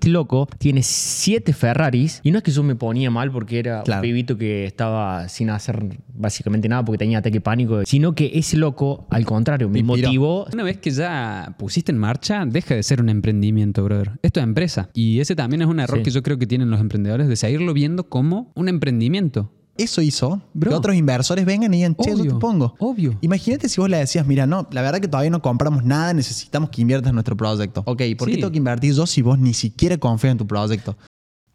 [0.00, 3.82] este loco tiene siete Ferraris y no es que yo me ponía mal porque era
[3.82, 4.00] Claro.
[4.00, 8.30] un pibito que estaba sin hacer básicamente nada porque tenía ataque de pánico, sino que
[8.34, 10.08] ese loco, al contrario, me inspiró.
[10.08, 10.46] motivó.
[10.54, 14.12] Una vez que ya pusiste en marcha, deja de ser un emprendimiento, brother.
[14.22, 14.88] Esto es empresa.
[14.94, 16.04] Y ese también es un error Sí.
[16.04, 19.52] que yo creo que tienen los emprendedores de seguirlo viendo como un emprendimiento.
[19.82, 20.70] Eso hizo Bro.
[20.70, 22.74] que otros inversores vengan y digan, che, yo Obvio, te pongo.
[22.78, 23.16] obvio.
[23.22, 26.70] Imagínate si vos le decías, mira, no, la verdad que todavía no compramos nada, necesitamos
[26.70, 27.80] que inviertas en nuestro proyecto.
[27.86, 28.40] Ok, ¿por qué Sí.
[28.40, 30.96] tengo que invertir yo si vos ni siquiera confías en tu proyecto?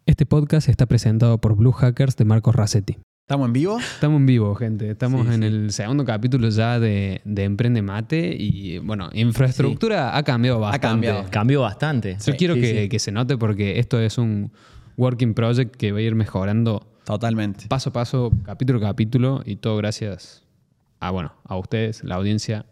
[0.06, 2.96] Este podcast está presentado por Blue Hackers de Marcos Rassetti.
[3.28, 3.78] ¿Estamos en vivo?
[3.80, 4.88] Estamos en vivo, gente.
[4.90, 5.46] Estamos Sí, en sí.
[5.48, 10.86] el segundo capítulo ya de, de Emprende Mate y, bueno, infraestructura ha cambiado bastante.
[10.86, 11.24] cambiado.
[11.30, 12.12] Cambió bastante.
[12.14, 12.88] Yo Sí, quiero sí, que, sí.
[12.88, 14.52] que se note porque esto es un
[14.96, 17.66] working project que va a ir mejorando Totalmente.
[17.68, 20.42] paso a paso, capítulo a capítulo y todo gracias
[21.00, 22.66] a, bueno, a ustedes, la audiencia,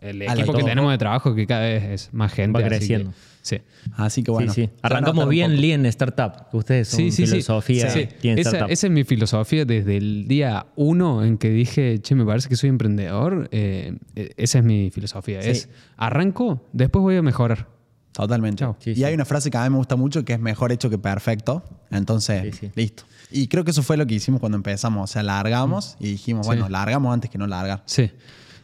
[0.00, 2.60] el A equipo que tenemos de trabajo que cada vez es más gente.
[2.60, 3.12] Va así que- creciendo.
[3.42, 3.58] sí.
[3.96, 4.52] Así que bueno.
[4.52, 5.60] sí, Arrancamos bien.
[5.60, 6.32] Lean Startup.
[6.52, 7.32] Ustedes son Sí, sí, sí.
[7.32, 7.90] filosofía.
[7.90, 8.08] Sí.
[8.20, 8.72] tienen Esa, startup.
[8.72, 12.56] esa es mi filosofía desde el día uno en que dije, che, me parece que
[12.56, 13.48] soy emprendedor.
[13.52, 15.42] eh, eh, esa es mi filosofía.
[15.42, 15.50] Sí.
[15.50, 17.68] Es arranco, después voy a mejorar.
[18.16, 18.60] Totalmente.
[18.60, 18.76] Chao.
[18.78, 19.04] Sí, y sí.
[19.04, 21.62] hay una frase que a mí me gusta mucho que es mejor hecho que perfecto.
[21.90, 22.72] Entonces, Sí, sí.
[22.74, 23.04] listo.
[23.30, 25.10] Y creo que eso fue lo que hicimos cuando empezamos.
[25.10, 26.48] O sea, largamos y dijimos, Sí.
[26.48, 27.82] bueno, largamos antes que no largar.
[27.86, 28.10] Sí.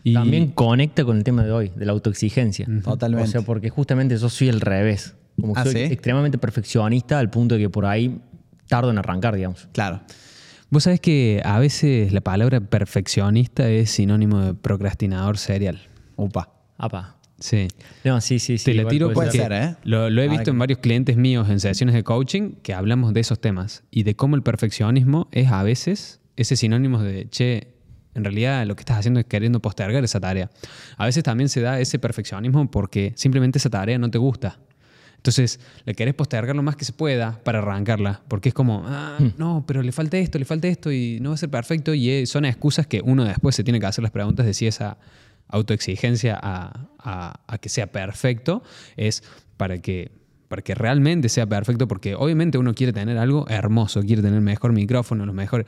[0.04, 2.66] Y También conecta con el tema de hoy, de la autoexigencia.
[2.82, 3.28] Totalmente.
[3.28, 5.14] O sea, porque justamente yo soy el revés.
[5.40, 5.80] Como que Ah, soy ¿sí?
[5.80, 8.20] extremadamente perfeccionista al punto de que por ahí
[8.68, 9.68] tardo en arrancar, digamos.
[9.72, 10.00] Claro.
[10.70, 15.80] vos sabés que a veces la palabra perfeccionista es sinónimo de procrastinador serial.
[16.16, 16.48] Upa.
[16.78, 17.16] Apa.
[17.42, 17.66] Sí.
[18.04, 18.64] No, sí, sí, sí.
[18.66, 19.74] Te la tiro porque ser, ¿eh?
[19.82, 23.20] lo, lo he visto en varios clientes míos en sesiones de coaching que hablamos de
[23.20, 27.74] esos temas y de cómo el perfeccionismo es a veces ese sinónimo de, che,
[28.14, 30.50] en realidad lo que estás haciendo es queriendo postergar esa tarea.
[30.96, 34.60] A veces también se da ese perfeccionismo porque simplemente esa tarea no te gusta.
[35.16, 39.18] Entonces, le querés postergar lo más que se pueda para arrancarla, porque es como, ah,
[39.36, 41.94] no, pero le falta esto, le falta esto y no va a ser perfecto.
[41.94, 44.66] Y eh, son excusas que uno después se tiene que hacer las preguntas de si
[44.66, 44.98] esa
[45.48, 48.62] autoexigencia a, a- a que sea perfecto
[48.96, 49.22] es
[49.56, 50.12] para que,
[50.48, 54.72] para que realmente sea perfecto, porque obviamente uno quiere tener algo hermoso, quiere tener mejor
[54.72, 55.66] micrófono, los mejores,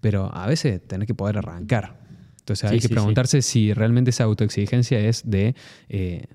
[0.00, 1.98] pero a veces tenés que poder arrancar.
[2.38, 2.94] Entonces hay Sí, que sí, sí.
[2.94, 5.54] preguntarse si realmente esa autoexigencia es de,
[5.88, 6.26] eh,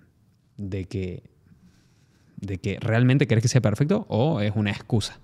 [0.58, 1.23] de que
[2.38, 5.19] de que realmente querés que sea perfecto o es una excusa.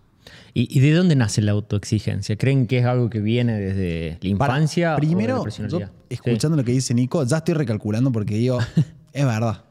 [0.53, 2.35] ¿Y, y de dónde nace la autoexigencia?
[2.37, 5.79] ¿Creen que es algo que viene desde la Para- infancia o primero, la yo,
[6.09, 8.59] escuchando lo que dice Nico, ya estoy recalculando porque digo,
[9.13, 9.63] es verdad.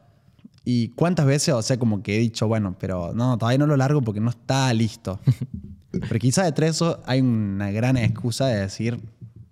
[0.65, 3.77] Y cuántas veces, o sea, como que he dicho, bueno, pero no, todavía no lo
[3.77, 5.19] largo porque no está listo.
[5.91, 8.99] Pero quizá detrás de eso hay una gran excusa de decir,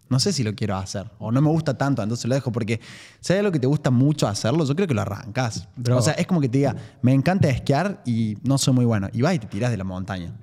[0.10, 2.80] no sé si lo quiero hacer o no me gusta tanto, entonces lo dejo porque
[3.22, 5.68] si hay algo que te gusta mucho hacerlo, yo creo que lo arrancas.
[5.92, 9.08] O sea, es como que te diga, me encanta esquiar y no soy muy bueno.
[9.14, 10.34] Y vas y te tiras de la montaña.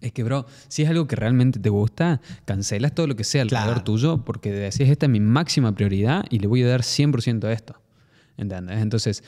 [0.00, 3.42] Es que, bro, si es algo que realmente te gusta, cancelas todo lo que sea
[3.42, 3.84] alrededor Claro.
[3.84, 7.52] tuyo porque decís, esta es mi máxima prioridad y le voy a dar 100% a
[7.52, 7.76] esto.
[8.38, 8.78] ¿Entendés?
[8.80, 9.22] Entonces,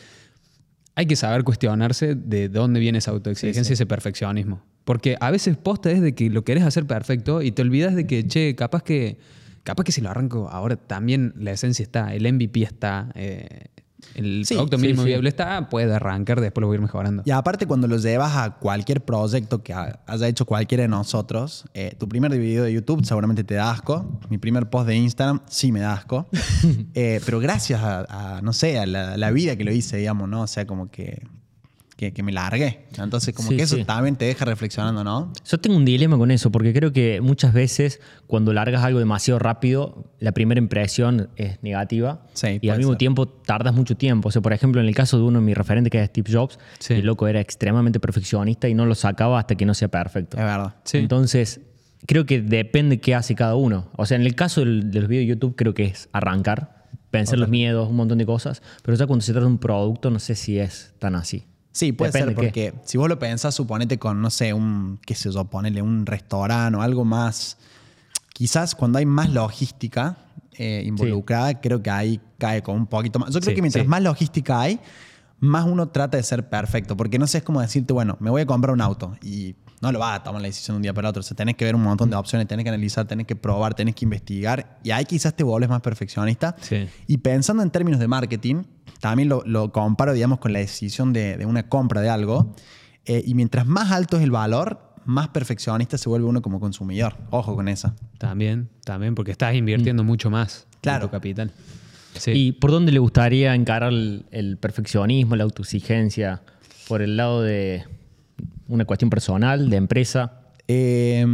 [0.94, 4.62] hay que saber cuestionarse de dónde viene esa autoexigencia Sí, ese perfeccionismo.
[4.84, 8.06] Porque a veces posta es de que lo querés hacer perfecto y te olvidas de
[8.06, 9.18] que, che, capaz que,
[9.62, 13.66] capaz que si lo arranco ahora también la esencia está, el MVP está, eh,
[14.14, 15.08] el Sí, producto mínimo sí.
[15.08, 17.22] viable está, puede arrancar, después lo voy a ir mejorando.
[17.24, 21.64] Y aparte, cuando lo llevas a cualquier proyecto que ha- haya hecho cualquiera de nosotros,
[21.74, 24.20] eh, tu primer video de YouTube seguramente te da asco.
[24.28, 26.26] Mi primer post de Instagram sí me da asco.
[26.94, 30.28] Eh, pero gracias a, a, no sé, a la, la vida que lo hice, digamos,
[30.28, 30.42] ¿no?
[30.42, 31.22] O sea, como que,
[31.96, 32.86] que, que me largué.
[32.98, 33.84] Entonces, como Sí, que eso sí.
[33.84, 35.32] también te deja reflexionando, ¿no?
[35.44, 39.38] Yo tengo un dilema con eso, porque creo que muchas veces cuando largas algo demasiado
[39.38, 42.98] rápido, la primera impresión es negativa Sí, y al mismo ser.
[42.98, 44.28] tiempo tardas mucho tiempo.
[44.28, 46.30] O sea, por ejemplo, en el caso de uno de mis referentes que es Steve
[46.32, 46.94] Jobs, Sí.
[46.94, 50.36] el loco era extremadamente perfeccionista y no lo sacaba hasta que no sea perfecto.
[50.38, 50.74] Es verdad.
[50.84, 50.98] Sí.
[50.98, 51.60] Entonces,
[52.06, 53.88] creo que depende qué hace cada uno.
[53.96, 56.82] O sea, en el caso del- de los videos de YouTube, creo que es arrancar,
[57.10, 60.10] pensar los miedos, un montón de cosas, pero ya cuando se trata de un producto,
[60.10, 61.44] no sé si es tan así.
[61.72, 65.14] Sí, puede Depende ser, porque si vos lo pensás, suponete con, no sé, un, qué
[65.14, 67.56] sé yo, ponele un restaurante o algo más.
[68.34, 70.16] Quizás cuando hay más logística
[70.52, 73.30] eh, involucrada, creo que ahí cae con un poquito más.
[73.32, 73.88] Yo creo Sí, que mientras sí.
[73.88, 74.80] más logística hay,
[75.40, 76.96] más uno trata de ser perfecto.
[76.96, 79.92] Porque no sé, es como decirte, bueno, me voy a comprar un auto y no
[79.92, 81.20] lo vas a tomar la decisión de un día para otro.
[81.20, 83.74] O sea, tenés que ver un montón de opciones, tenés que analizar, tenés que probar,
[83.74, 84.78] tenés que investigar.
[84.84, 86.54] Y ahí quizás te vuelves más perfeccionista.
[86.60, 86.86] Sí.
[87.08, 88.62] Y pensando en términos de marketing,
[89.00, 92.54] también lo, lo comparo, digamos, con la decisión de, de una compra de algo.
[93.04, 97.16] Eh, y mientras más alto es el valor, más perfeccionista se vuelve uno como consumidor.
[97.30, 97.96] Ojo con esa.
[98.18, 101.06] También, también, porque estás invirtiendo mucho más Claro.
[101.06, 101.50] tu capital.
[102.16, 102.30] Sí.
[102.30, 106.42] ¿Y por dónde le gustaría encarar el, el perfeccionismo, la autoexigencia?
[106.86, 107.84] ¿Por el lado de
[108.68, 110.40] ¿Una cuestión personal, de empresa?
[110.68, 111.24] Eh,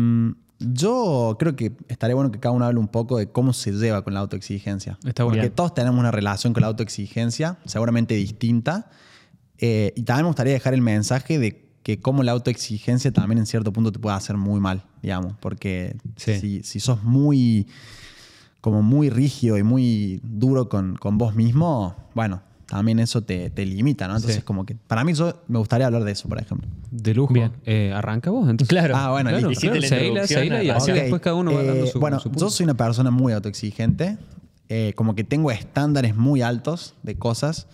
[0.61, 4.03] yo creo que estaría bueno que cada uno hable un poco de cómo se lleva
[4.03, 4.99] con la autoexigencia.
[5.07, 5.25] Está.
[5.25, 5.53] Porque Bien.
[5.53, 8.91] todos tenemos una relación con la autoexigencia, seguramente distinta.
[9.59, 13.47] Eh, y también me gustaría dejar el mensaje de que cómo la autoexigencia también en
[13.47, 15.35] cierto punto te puede hacer muy mal, digamos.
[15.41, 16.39] Porque Sí.
[16.41, 17.67] si, si sos muy,
[18.61, 23.65] como muy rígido y muy duro con, con vos mismo, bueno, también eso te, te
[23.67, 24.15] limita, ¿no?
[24.17, 24.43] Entonces, Sí.
[24.43, 26.69] como que para mí yo me gustaría hablar de eso, por ejemplo.
[26.91, 27.32] De lujo.
[27.32, 27.50] Bien.
[27.65, 28.69] Eh, ¿Arranca vos entonces?
[28.69, 28.94] Claro.
[28.97, 29.62] Ah, bueno, Claro, listo.
[29.62, 31.99] Claro, la seguila, seguila y a- así Ok, después cada uno va eh, dando su
[31.99, 34.19] Bueno, su yo soy una persona muy autoexigente.
[34.70, 37.69] eh, como que tengo estándares muy altos de cosas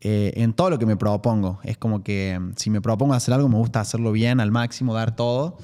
[0.00, 1.60] eh, en todo lo que me propongo.
[1.62, 4.92] Es como que mm, si me propongo hacer algo, me gusta hacerlo bien, al máximo,
[4.94, 5.58] dar todo.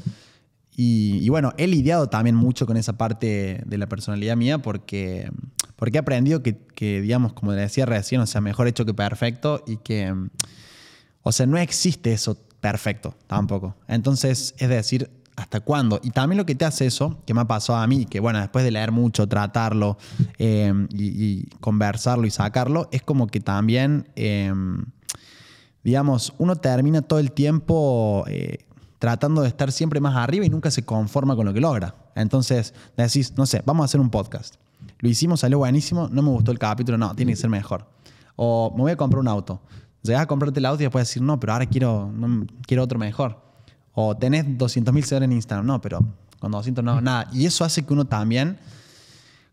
[0.77, 5.31] Y, bueno, he lidiado también mucho con esa parte de la personalidad mía porque,
[5.77, 9.63] porque he aprendido que, que, digamos, como decía recién, o sea, mejor hecho que perfecto
[9.67, 10.15] y que,
[11.23, 13.77] o sea, no existe eso perfecto tampoco.
[13.89, 16.01] Entonces, es decir, ¿hasta cuándo?
[16.03, 18.41] Y también lo que te hace eso, que me ha pasado a mí, que bueno,
[18.41, 19.99] después de leer mucho, tratarlo
[20.39, 24.53] eh, y, y conversarlo y sacarlo, es como que también, eh,
[25.83, 28.67] digamos, uno termina todo el tiempo eh,
[29.01, 31.95] tratando de estar siempre más arriba y nunca se conforma con lo que logra.
[32.15, 34.57] Entonces, decís, no sé, vamos a hacer un podcast.
[34.99, 37.87] Lo hicimos, salió buenísimo, no me gustó el capítulo, no, tiene que ser mejor.
[38.37, 39.61] O me voy a comprar un auto.
[40.03, 42.13] Llegas a comprarte el auto y después decir, no, pero ahora quiero,
[42.67, 43.41] quiero otro mejor.
[43.95, 46.05] O tenés 200 mil seguidores en Instagram, no, pero
[46.39, 47.27] con 200 no, nada.
[47.33, 48.59] Y eso hace que uno también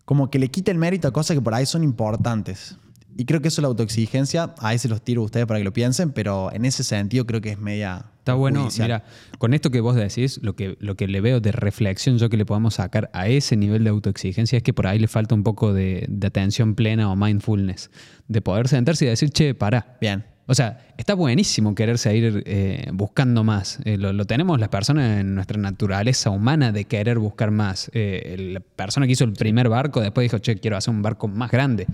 [0.04, 2.76] como que le quite el mérito a cosas que por ahí son importantes.
[3.15, 5.63] Y creo que eso es la autoexigencia, ahí se los tiro a ustedes para que
[5.63, 8.06] lo piensen, pero en ese sentido creo que es media...
[8.19, 8.88] Está bueno, judicial.
[8.88, 9.04] mira,
[9.38, 12.36] con esto que vos decís, lo que, lo que le veo de reflexión yo que
[12.36, 15.44] le podamos sacar a ese nivel de autoexigencia es que por ahí le falta un
[15.44, 17.89] poco de, de atención plena o mindfulness,
[18.27, 19.98] de poder sentarse y decir, che, pará.
[20.01, 20.25] Bien.
[20.50, 23.80] O sea, está buenísimo quererse ir eh, buscando más.
[23.84, 27.92] Eh, lo, lo tenemos las personas en nuestra naturaleza humana de querer buscar más.
[27.94, 31.28] Eh, la persona que hizo el primer barco después dijo, che, quiero hacer un barco
[31.28, 31.86] más grande.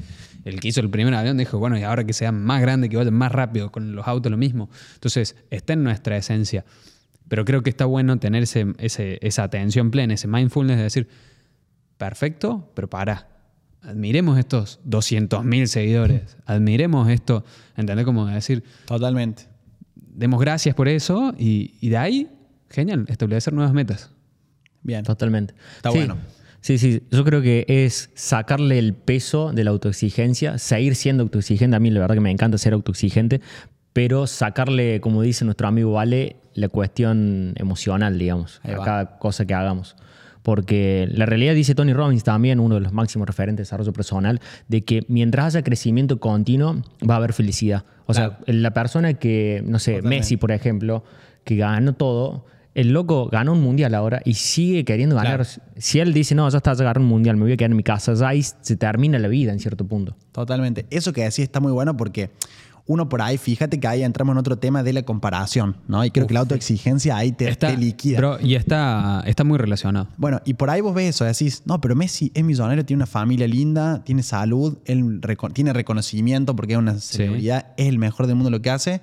[0.45, 2.97] El que hizo el primer avión dijo, bueno, y ahora que sea más grande, que
[2.97, 4.69] vaya más rápido, con los autos lo mismo.
[4.93, 6.63] Entonces, está en nuestra esencia.
[7.29, 11.07] Pero creo que está bueno tener ese, ese- esa atención plena, ese mindfulness de decir,
[11.97, 13.29] perfecto, pero pará.
[13.83, 16.37] Admiremos estos 200.000 seguidores.
[16.45, 17.43] Admiremos esto.
[17.75, 18.05] ¿Entendés?
[18.05, 19.43] Como decir, Totalmente.
[19.95, 22.29] demos gracias por eso y, y de ahí,
[22.69, 24.11] genial, establecer nuevas metas.
[24.81, 25.03] Bien.
[25.03, 25.53] Totalmente.
[25.77, 25.97] Está Sí.
[25.97, 26.17] bueno.
[26.61, 27.01] Sí, sí.
[27.11, 31.75] Yo creo que es sacarle el peso de la autoexigencia, seguir siendo autoexigente.
[31.75, 33.41] A mí la verdad que me encanta ser autoexigente,
[33.91, 38.85] pero sacarle, como dice nuestro amigo Vale, la cuestión emocional, digamos, Ahí a va.
[38.85, 39.97] cada cosa que hagamos.
[40.43, 44.41] Porque la realidad dice Tony Robbins también, uno de los máximos referentes de desarrollo personal,
[44.67, 47.85] de que mientras haya crecimiento continuo, va a haber felicidad.
[48.05, 50.19] O sea, la persona que, no sé, Totalmente.
[50.19, 51.03] Messi, por ejemplo,
[51.45, 52.45] que ganó todo,
[52.75, 55.45] el loco ganó un mundial ahora y sigue queriendo ganar.
[55.77, 57.83] Si él dice, no, ya está, ya un mundial, me voy a quedar en mi
[57.83, 60.15] casa, ya ahí se termina la vida en cierto punto.
[60.31, 60.85] Totalmente.
[60.89, 62.31] Eso que decís está muy bueno porque
[62.85, 66.03] uno por ahí, fíjate que ahí entramos en otro tema de la comparación, ¿no?
[66.03, 68.17] Y creo que la autoexigencia ahí te, te liquida.
[68.17, 70.09] bro, y está, está muy relacionado.
[70.17, 73.05] Bueno, y por ahí vos ves eso, decís, no, pero Messi es millonario, tiene una
[73.07, 78.27] familia linda, tiene salud, él reco- tiene reconocimiento porque es una celebridad, es el mejor
[78.27, 79.01] del mundo en lo que hace,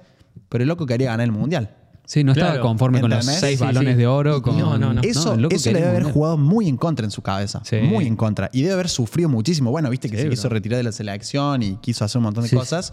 [0.50, 1.75] pero el loco quería ganar el mundial.
[2.05, 2.67] Sí, no estaba Claro.
[2.67, 3.99] conforme con los seis Sí, balones sí.
[4.00, 4.43] de oro.
[4.43, 5.00] Con, No, no, no.
[5.00, 7.63] Eso, loco eso le debe haber jugado muy en contra en su cabeza.
[7.65, 7.77] Sí.
[7.82, 8.51] Muy en contra.
[8.53, 9.70] Y debe haber sufrido muchísimo.
[9.70, 12.43] Bueno, viste que Sí, se quiso retirar de la selección y quiso hacer un montón
[12.43, 12.56] de Sí.
[12.56, 12.93] cosas.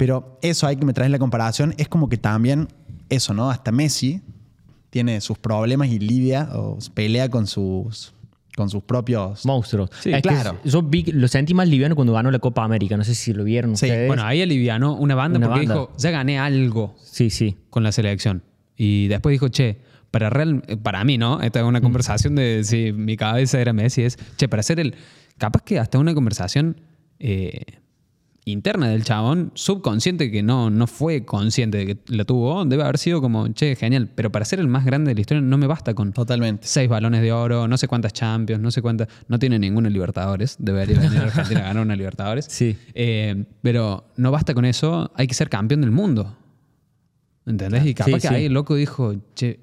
[0.00, 1.74] Pero eso hay que me traes la comparación.
[1.76, 2.68] Es como que también
[3.10, 3.50] eso, ¿no?
[3.50, 4.22] Hasta Messi
[4.88, 8.14] tiene sus problemas y lidia o pelea con sus,
[8.56, 9.44] con sus propios.
[9.44, 9.90] Monstruos.
[10.00, 10.58] Sí, Es que claro.
[10.64, 12.96] yo vi, lo sentí más liviano cuando ganó la Copa América.
[12.96, 14.08] No sé si lo vieron Sí, ustedes.
[14.08, 15.74] Bueno, ahí alivianó una banda Una porque banda.
[15.74, 17.58] dijo, ya gané algo sí, sí.
[17.68, 18.42] con la selección.
[18.78, 19.80] Y después dijo, che,
[20.10, 21.42] para, real, para mí, ¿no?
[21.42, 24.94] Esta es una conversación de si mi cabeza era Messi, es, che, para hacer el...
[25.36, 26.80] Capaz que hasta una conversación
[27.18, 27.64] eh,
[28.46, 32.98] interna del chabón, subconsciente que no, no fue consciente de que la tuvo, debe haber
[32.98, 35.66] sido como, che, genial, pero para ser el más grande de la historia no me
[35.66, 36.66] basta con Totalmente.
[36.66, 39.08] seis balones de oro, no sé cuántas Champions, no sé cuántas.
[39.28, 40.56] No tiene ninguna Libertadores.
[40.58, 42.46] Debería venir a Argentina a ganar una Libertadores.
[42.50, 42.76] Sí.
[42.94, 46.36] Eh, pero no basta con eso, hay que ser campeón del mundo.
[47.46, 47.86] ¿Entendés?
[47.86, 48.34] Y capaz Sí, que sí.
[48.34, 49.60] ahí el loco dijo, che,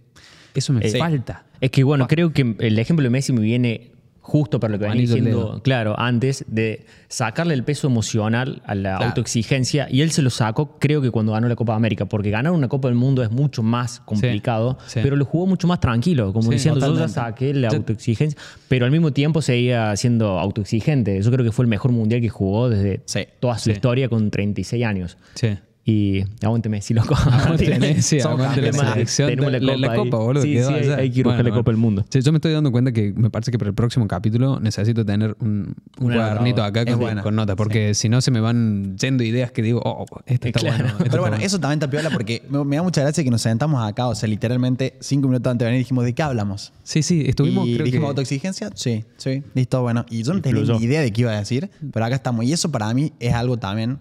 [0.54, 1.46] eso me Eh, falta.
[1.62, 3.92] Es que bueno, creo que el ejemplo de Messi me viene
[4.28, 8.90] justo para lo que venía diciendo, claro, antes de sacarle el peso emocional a la
[8.98, 9.06] Claro.
[9.06, 12.52] autoexigencia y él se lo sacó creo que cuando ganó la Copa América, porque ganar
[12.52, 15.00] una Copa del Mundo es mucho más complicado, sí.
[15.02, 18.84] pero lo jugó mucho más tranquilo, como Sí, diciendo, yo ya saqué la autoexigencia, pero
[18.86, 21.22] al mismo tiempo seguía siendo autoexigente.
[21.22, 23.02] Yo creo que fue el mejor mundial que jugó desde
[23.40, 25.18] toda su historia con 36 años.
[25.36, 25.58] Sí.
[25.90, 27.16] Y aguante Messi, loco.
[27.32, 29.30] Aguante Messi, Somos aguante la selección.
[29.30, 30.44] Tenemos la La, la copa copa, boludo.
[30.44, 32.06] Sí, quedó sí, hay- hay que ir a buscar la Copa del Mundo.
[32.10, 35.06] Sí, yo me estoy dando cuenta que me parece que para el próximo capítulo necesito
[35.06, 37.24] tener un, un cuadernito acá con, buena.
[37.24, 40.60] con notas, porque si no se me van yendo ideas que digo, oh, este está
[40.68, 40.76] Claro.
[40.78, 40.88] bueno.
[40.90, 43.32] este Pero está bueno, eso también está piola porque me, me da mucha gracia que
[43.32, 46.74] nos sentamos acá, o sea, literalmente cinco minutos antes de venir dijimos, ¿de qué hablamos?
[46.84, 48.10] Sí, sí, estuvimos, y creo dijimos que...
[48.10, 50.06] autoexigencia, sí, sí, listo, bueno.
[50.10, 52.44] Y yo no tenía ni idea de qué iba a decir, pero acá estamos.
[52.44, 54.00] Y eso para mí es algo también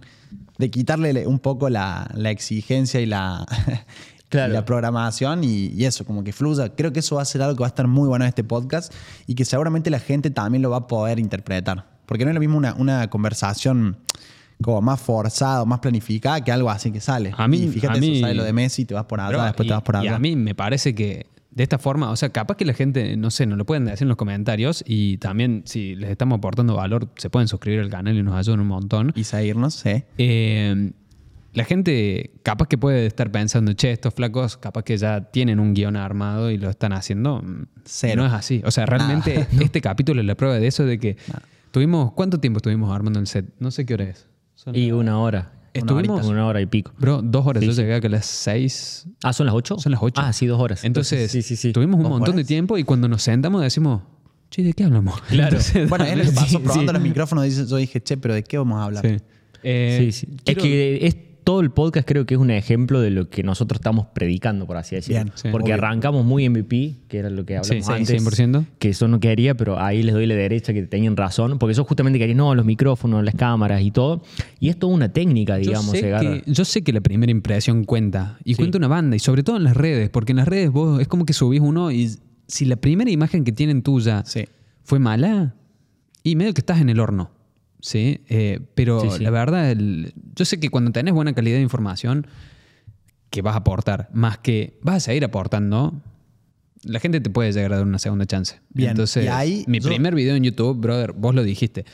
[0.59, 3.45] de quitarle un poco la, la exigencia y la,
[4.29, 4.51] Claro.
[4.53, 6.75] y la programación y, y eso, como que fluya.
[6.75, 8.43] Creo que eso va a ser algo que va a estar muy bueno en este
[8.45, 8.93] podcast
[9.27, 11.87] y que seguramente la gente también lo va a poder interpretar.
[12.07, 13.99] Porque no es lo mismo una, una conversación
[14.63, 17.35] como más forzada más planificada que algo así que sale.
[17.37, 19.45] A mí- y fíjate, a mí- eso sale lo de Messi, te vas por allá,
[19.45, 20.17] después y, te vas por y allá.
[20.17, 23.31] a mí me parece que de esta forma, o sea, capaz que la gente, no
[23.31, 27.09] sé, nos lo pueden decir en los comentarios y también si les estamos aportando valor,
[27.17, 29.13] se pueden suscribir al canal y nos ayudan un montón.
[29.17, 30.05] Y seguirnos, sí.
[30.19, 30.93] Eh,
[31.55, 35.73] la gente capaz que puede estar pensando, che, estos flacos capaz que ya tienen un
[35.73, 37.41] guion armado y lo están haciendo.
[37.43, 38.21] Mm, Cero.
[38.21, 38.61] No es así.
[38.67, 41.17] O sea, realmente este capítulo es la prueba de eso, de que
[41.71, 43.47] tuvimos, ¿cuánto tiempo estuvimos armando el set?
[43.59, 44.29] No sé qué hora es.
[44.57, 45.53] Son- Y una hora.
[45.79, 46.93] Estuvimos- Una, una hora y pico.
[46.99, 47.61] Bro, dos horas.
[47.63, 47.83] Sí, Yo sí.
[47.83, 49.07] llegué a las seis.
[49.23, 49.79] Ah, ¿son las ocho?
[49.79, 50.21] Son las ocho.
[50.25, 50.85] Ah, sí, dos horas.
[50.85, 51.73] Entonces, sí, sí, sí.
[51.73, 54.03] tuvimos un ¿Dos montón de tiempo y cuando nos sentamos decimos,
[54.51, 55.21] che, ¿de qué hablamos?
[55.23, 55.57] Claro.
[55.57, 56.95] Entonces, Bueno, que pasó Sí, probando sí.
[56.95, 57.45] los micrófonos.
[57.45, 59.07] dice- Yo dije, che, pero ¿de qué vamos a hablar?
[59.07, 59.17] sí.
[59.63, 60.27] Eh, Sí, sí.
[60.45, 61.17] quiero- Es que es,
[61.47, 64.79] todo el podcast creo que es un ejemplo de lo que nosotros estamos predicando, por
[64.79, 65.23] así decirlo.
[65.23, 65.49] Bien, sí.
[65.53, 65.75] Porque Obvio.
[65.75, 68.21] arrancamos muy MVP, que era lo que hablamos Sí, sí, antes.
[68.41, 68.67] 100%.
[68.81, 71.61] Que eso no quería, pero ahí les doy la derecha que tenían razón.
[71.61, 74.25] Porque eso justamente quería, no, los micrófonos, las cámaras y todo.
[74.59, 76.21] Y es toda una técnica, digamos, yo sé, llegar.
[76.23, 78.39] que, yo sé que la primera impresión cuenta.
[78.43, 79.15] Y cuenta una banda.
[79.15, 80.11] Y sobre todo en las redes.
[80.11, 82.11] Porque en las redes vos es como que subís uno y
[82.49, 84.47] si la primera imagen que tienen tuya Sí.
[84.83, 85.55] fue mala,
[86.25, 87.31] y medio que estás en el horno.
[87.81, 88.25] ¿Sí?
[88.29, 89.23] Eh, pero Sí, sí.
[89.25, 92.27] la verdad, el- yo sé que cuando tenés buena calidad de información,
[93.31, 96.01] que vas a aportar, más que vas a seguir aportando,
[96.83, 98.61] la gente te puede llegar a dar una segunda chance.
[98.71, 101.85] Bien, Entonces, ahí mi yo- primer video en YouTube, brother, vos lo dijiste,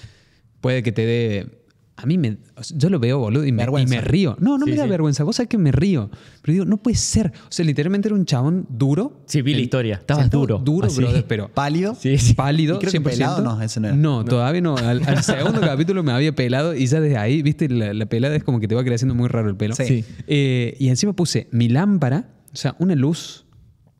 [0.60, 1.61] puede que te dé...
[1.94, 2.38] A mí me...
[2.74, 3.94] Yo lo veo, boludo, y me, y Vergüenza.
[3.94, 4.36] me río.
[4.40, 4.88] No, no Sí, me da sí.
[4.90, 5.24] vergüenza.
[5.24, 6.10] Vos sabés que me río.
[6.40, 7.28] Pero digo, no puede ser.
[7.28, 9.22] O sea, literalmente era un chabón duro.
[9.26, 9.94] Sí, vi la historia.
[9.96, 10.58] Estabas duro.
[10.58, 10.96] Duro, Así.
[11.00, 11.48] brother, pero...
[11.54, 11.94] Pálido.
[11.94, 12.34] Sí, sí.
[12.34, 13.04] Pálido, Y creo que 100%.
[13.04, 13.96] pelado no, ese no era.
[13.96, 14.76] No, todavía no.
[14.76, 18.34] Al, al segundo capítulo me había pelado y ya desde ahí, viste, la, la pelada
[18.36, 19.74] es como que te va creciendo muy raro el pelo.
[19.74, 19.84] Sí.
[19.84, 20.04] Sí.
[20.26, 23.44] Eh, y encima puse mi lámpara, o sea, una luz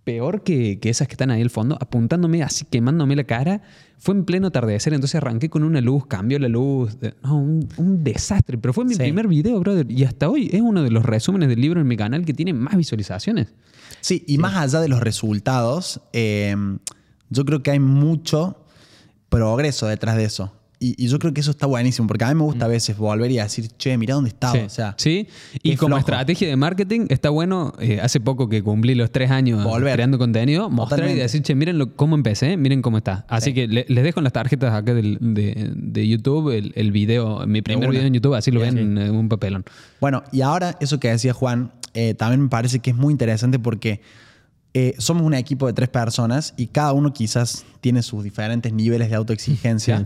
[0.05, 3.63] peor que, que esas que están ahí al fondo, apuntándome así, quemándome la cara.
[3.99, 6.97] Fue en pleno atardecer, entonces arranqué con una luz, cambió la luz.
[7.23, 8.59] no, un, un desastre.
[8.59, 8.99] Pero fue mi Sí.
[9.01, 9.89] primer video, brother.
[9.91, 12.53] Y hasta hoy es uno de los resúmenes del libro en mi canal que tiene
[12.53, 13.55] más visualizaciones.
[14.01, 16.57] Sí, y más allá de los resultados, eh,
[17.31, 18.65] yo creo que hay mucho
[19.29, 20.53] progreso detrás de eso.
[20.85, 22.97] Y, y yo creo que eso está buenísimo, porque a mí me gusta a veces
[22.97, 24.53] volver y decir, che, mira dónde estaba.
[24.55, 24.59] Sí.
[24.59, 25.29] O sea, Sí,
[25.63, 26.01] y como flojo.
[26.01, 29.93] estrategia de marketing está bueno, eh, hace poco que cumplí los tres años Volver.
[29.95, 33.25] creando contenido, mostrar y decir, che, miren lo- cómo empecé, miren cómo está.
[33.29, 33.55] Así Sí.
[33.55, 37.47] que le- les dejo en las tarjetas acá del- de, de YouTube el, el video,
[37.47, 39.65] mi primer video en YouTube, así lo ven en un papelón.
[40.01, 43.61] Bueno, y ahora eso que decía Juan, eh, también me parece que es muy interesante
[43.61, 44.01] porque
[44.75, 49.11] eh, somos un equipo de tres personas y cada uno quizás tiene sus diferentes niveles
[49.11, 49.99] de autoexigencia.
[49.99, 50.05] Sí.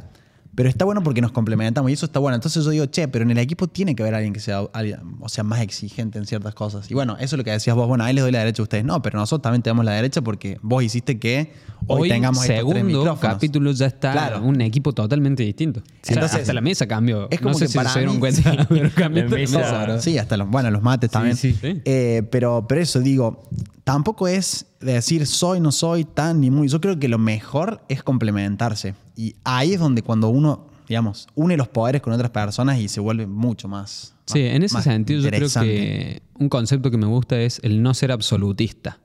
[0.57, 2.35] Pero está bueno porque nos complementamos y eso está bueno.
[2.35, 5.01] Entonces yo digo, che, pero en el equipo tiene que haber alguien que sea, alguien-
[5.21, 6.91] o sea, más exigente en ciertas cosas.
[6.91, 7.87] Y bueno, eso es lo que decías vos.
[7.87, 8.85] Bueno, ahí les doy la derecha a ustedes.
[8.85, 11.53] No, pero nosotros también te damos la derecha porque vos hiciste que
[11.87, 13.21] hoy, Hoy, tengamos estos tres segundo micrófonos.
[13.21, 14.43] capítulo, ya está Claro.
[14.43, 15.81] un equipo totalmente distinto.
[15.81, 17.29] O sea, Entonces, hasta la mesa cambió.
[17.31, 20.01] es como no sé que si para se dieron mí- cuenta, pero cambió mesa-.
[20.01, 21.37] Sí, hasta los, bueno, los mates también.
[21.37, 21.55] sí.
[21.61, 21.83] Sí.
[21.85, 23.43] Eh, pero, pero eso digo,
[23.85, 26.69] tampoco es de decir soy, no soy, tan ni muy.
[26.69, 28.95] Yo creo que lo mejor es complementarse.
[29.17, 33.01] Y ahí es donde cuando uno, digamos, une los poderes con otras personas y se
[33.01, 34.15] vuelve mucho más.
[34.27, 37.83] Sí, más- en ese sentido yo creo que un concepto que me gusta es el
[37.83, 38.99] no ser absolutista.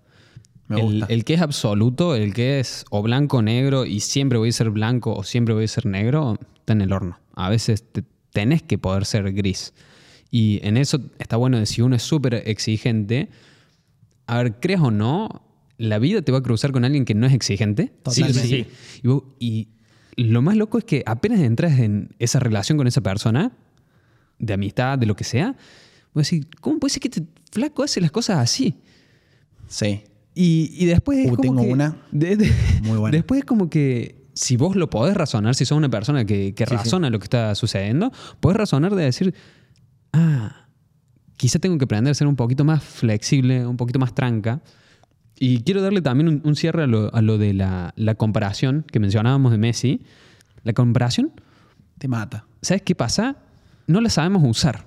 [0.67, 1.05] Me el, gusta.
[1.13, 4.53] el que es absoluto, el que es o blanco o negro y siempre voy a
[4.53, 7.19] ser blanco o siempre voy a ser negro, está en el horno.
[7.35, 9.73] A veces te- tenés que poder ser gris.
[10.31, 13.29] Y en eso está bueno de si uno es súper exigente,
[14.27, 15.41] a ver, creas o no,
[15.81, 17.91] la vida te va a cruzar con alguien que no es exigente.
[18.03, 18.39] Totalmente.
[18.41, 18.65] sí.
[19.03, 19.69] Y, vos- y
[20.15, 23.51] lo más loco es que apenas entras en esa relación con esa persona,
[24.39, 25.55] de amistad, de lo que sea,
[26.13, 28.75] vos decís, ¿cómo puede ser que este flaco hace las cosas así?
[29.67, 30.01] Sí.
[30.33, 32.51] Y, y después es Uh, como tengo que- una de- de-
[32.83, 33.15] muy buena.
[33.15, 36.65] Después es como que si vos lo podés razonar, si sos una persona que, que
[36.65, 39.33] razona lo que está sucediendo, podés razonar de decir,
[40.13, 40.67] ah,
[41.37, 44.61] quizá tengo que aprender a ser un poquito más flexible, un poquito más tranca.
[45.43, 48.85] Y quiero darle también un, un cierre a lo, a lo de la, la comparación
[48.91, 50.01] que mencionábamos de Messi.
[50.63, 51.31] La comparación,
[51.97, 52.45] Te mata.
[52.61, 53.37] ¿sabes qué pasa?
[53.87, 54.85] No la sabemos usar.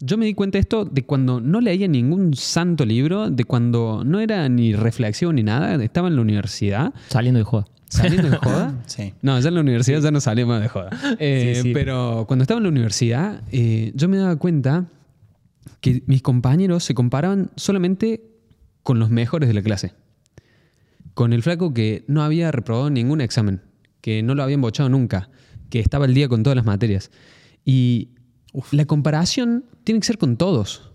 [0.00, 4.02] yo me di cuenta de esto de cuando no leía ningún santo libro, de cuando
[4.06, 7.66] no era ni reflexión ni nada, estaba en la universidad, Saliendo de joda.
[7.88, 8.74] saliendo de joda.
[8.86, 9.12] Sí.
[9.20, 10.90] No, ya en la universidad ya no salía más de joda.
[11.18, 11.70] Eh, Sí, sí.
[11.74, 14.86] Pero cuando estaba en la universidad, eh, yo me daba cuenta
[15.82, 18.30] que mis compañeros se comparaban solamente
[18.84, 19.94] con los mejores de la clase.
[21.14, 23.62] Con el flaco que no había reprobado ningún examen,
[24.00, 25.30] que no lo había embochado nunca,
[25.70, 27.10] que estaba al día con todas las materias.
[27.64, 28.10] Y
[28.70, 30.92] la comparación tiene que ser con todos.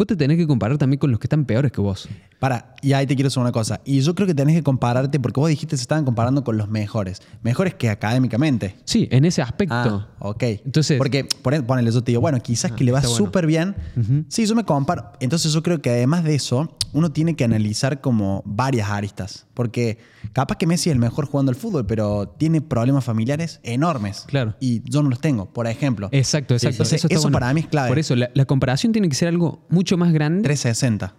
[0.00, 2.08] Vos te tenés que comparar también con los que están peores que vos.
[2.38, 3.82] Para, y ahí te quiero decir una cosa.
[3.84, 6.56] Y yo creo que tenés que compararte, porque vos dijiste que se estaban comparando con
[6.56, 7.20] los mejores.
[7.42, 8.76] Mejores que académicamente.
[8.86, 9.74] Sí, en ese aspecto.
[9.74, 10.42] Ah, ok.
[10.64, 13.14] Entonces- porque por- ponele, yo te digo, bueno, quizás Ah, que le va bueno.
[13.14, 13.76] súper bien.
[14.28, 15.12] Sí, yo me comparo.
[15.20, 19.44] Entonces yo creo que además de eso, uno tiene que analizar como varias aristas.
[19.60, 19.98] Porque
[20.32, 24.24] capaz que Messi es el mejor jugando al fútbol, pero tiene problemas familiares enormes.
[24.26, 24.54] Claro.
[24.58, 26.08] Y yo no los tengo, por ejemplo.
[26.12, 26.76] Exacto, exacto.
[26.76, 27.34] Entonces, eso bueno.
[27.34, 27.88] para mí es clave.
[27.90, 31.14] Por eso, la, la comparación tiene que ser algo mucho más grande 360.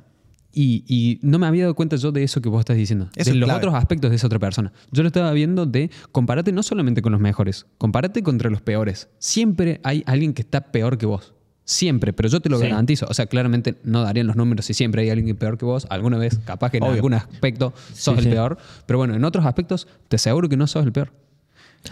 [0.54, 3.12] y, y no me había dado cuenta yo de eso que vos estás diciendo.
[3.16, 3.60] Eso de es los clave.
[3.60, 4.74] otros aspectos de esa otra persona.
[4.92, 9.08] Yo lo estaba viendo de compárate no solamente con los mejores, compárate contra los peores.
[9.20, 11.36] Siempre hay alguien que está peor que vos.
[11.72, 12.68] Siempre, pero yo te lo Sí.
[12.68, 13.06] garantizo.
[13.10, 15.88] O sea, claramente no darían los números si siempre hay alguien peor que vos.
[15.90, 16.96] Alguna vez, capaz que en Obvio.
[16.96, 18.30] algún aspecto sos Sí, el sí.
[18.32, 18.58] peor.
[18.86, 21.14] Pero bueno, en otros aspectos te aseguro que no sos el peor.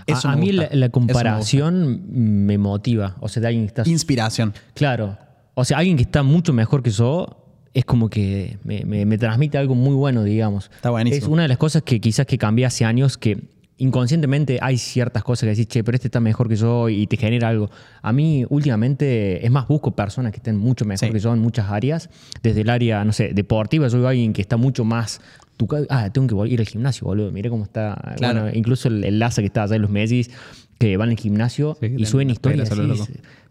[0.05, 2.01] Eso a, mí la, Eso la me comparación
[2.45, 3.15] me motiva.
[3.21, 4.53] O sea, de alguien que está Inspiración.
[4.75, 5.17] Claro.
[5.53, 9.17] O sea, alguien que está mucho mejor que yo es como que me, me- me
[9.17, 10.69] transmite algo muy bueno, digamos.
[10.75, 11.25] Está buenísimo.
[11.25, 13.47] Es una de las cosas que quizás que cambié hace años que
[13.79, 17.17] inconscientemente hay ciertas cosas que decís, che, pero este está mejor que yo y te
[17.17, 17.69] genera algo.
[18.01, 21.13] A mí últimamente es más, busco personas que estén mucho mejor Sí.
[21.13, 22.09] que yo en muchas áreas.
[22.43, 25.19] Desde el área, no sé, deportiva, yo veo a alguien que está mucho más...
[25.57, 27.31] tu Ah, tengo que ir al gimnasio, boludo.
[27.31, 28.13] Mira cómo está.
[28.17, 28.41] Claro.
[28.43, 30.29] Bueno, incluso el, Laza que está allá en los Messis,
[30.77, 32.69] que van al gimnasio Sí, y suben historias.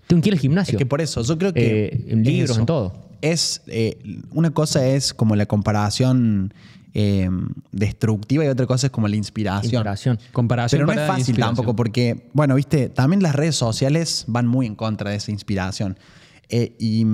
[0.07, 0.73] tengo que ir al gimnasio.
[0.73, 1.87] Es que por eso, yo creo que.
[1.87, 2.61] Eh, en libros, eso.
[2.61, 2.93] en todo.
[3.21, 3.63] Es.
[3.67, 3.99] eh,
[4.31, 6.55] una cosa es como la comparación
[6.95, 7.31] eh,
[7.71, 9.73] destructiva y otra cosa es como la inspiración.
[9.73, 10.19] Inspiración.
[10.33, 14.67] Comparación Pero no es fácil tampoco, porque, bueno, viste, también las redes sociales van muy
[14.67, 15.99] en contra de esa inspiración.
[16.51, 17.05] Eh, y,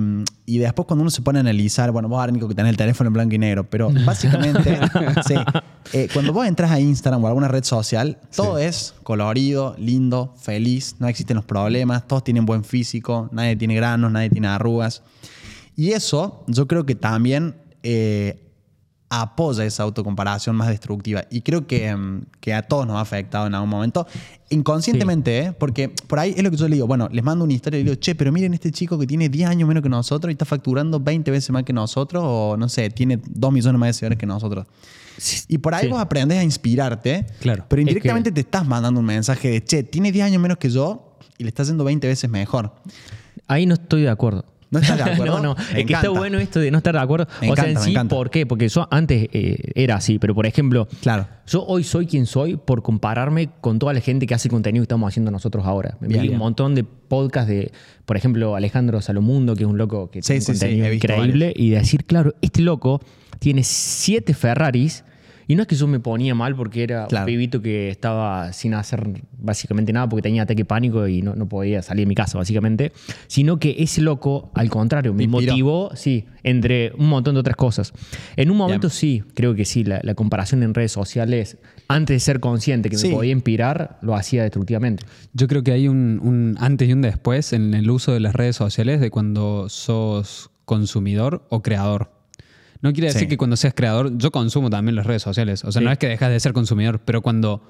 [0.45, 2.77] y después cuando uno se pone a analizar, bueno, vos ahora Nico que tenés el
[2.77, 4.79] teléfono en blanco y negro, pero básicamente,
[5.27, 5.35] sí,
[5.91, 10.33] eh, cuando vos entras a Instagram o a alguna red social, todo es colorido, lindo,
[10.37, 15.03] feliz, no existen los problemas, todos tienen buen físico, nadie tiene granos, nadie tiene arrugas.
[15.75, 18.44] Y eso yo creo que también eh,
[19.21, 21.23] apoya esa autocomparación más destructiva.
[21.29, 24.07] Y creo que, mm, que a todos nos ha afectado en algún momento.
[24.49, 25.51] Inconscientemente, ¿eh?
[25.53, 26.87] porque por ahí es lo que yo le digo.
[26.87, 29.27] Bueno, les mando una historia y le digo, che, pero miren este chico que tiene
[29.29, 32.69] 10 años menos que nosotros y está facturando 20 veces más que nosotros, o no
[32.69, 34.65] sé, tiene 2 millones más de seguidores que nosotros.
[35.47, 35.91] Y por ahí Sí.
[35.91, 37.65] vos aprendes a inspirarte, Claro.
[37.67, 40.57] pero Es indirectamente que- te estás mandando un mensaje de, che, tiene 10 años menos
[40.57, 42.73] que yo y le está haciendo 20 veces mejor.
[43.47, 44.45] Ahí no estoy de acuerdo.
[44.75, 45.37] ¿No estás de acuerdo?
[45.41, 45.55] no, no.
[45.73, 47.27] Me Es que está bueno esto de no estar de acuerdo.
[47.41, 48.15] Me o sea, encanta, en me sí, encanta.
[48.15, 48.45] ¿por qué?
[48.45, 51.27] Porque yo antes eh, era así, pero por ejemplo, Claro.
[51.47, 54.81] yo hoy soy quien soy por compararme con toda la gente que hace el contenido
[54.81, 55.97] que estamos haciendo nosotros ahora.
[55.99, 57.71] Me vi un montón de podcasts de,
[58.05, 61.69] por ejemplo, Alejandro Salomundo, que es un loco que Sí, tiene sí, contenido increíble, y
[61.71, 63.01] decir, claro, este loco
[63.39, 65.03] tiene siete Ferraris.
[65.47, 67.23] Y no es que yo me ponía mal porque era Claro.
[67.25, 71.47] un pibito que estaba sin hacer básicamente nada porque tenía ataque pánico y no, no
[71.47, 72.91] podía salir de mi casa, básicamente.
[73.27, 75.51] Sino que ese loco, al contrario, me inspiró.
[75.51, 77.93] motivó, sí, entre un montón de otras cosas.
[78.35, 78.91] En un momento Bien.
[78.97, 82.97] sí, creo que sí, la, la comparación en redes sociales, antes de ser consciente que
[82.97, 83.09] Sí.
[83.09, 85.03] me podía inspirar, lo hacía destructivamente.
[85.33, 88.33] Yo creo que hay un, un antes y un después en el uso de las
[88.33, 92.11] redes sociales de cuando sos consumidor o creador.
[92.85, 93.27] No quiere decir Sí.
[93.27, 95.63] que cuando seas creador, yo consumo también las redes sociales.
[95.63, 95.85] O sea, Sí.
[95.85, 97.67] no es que dejas de ser consumidor, pero cuando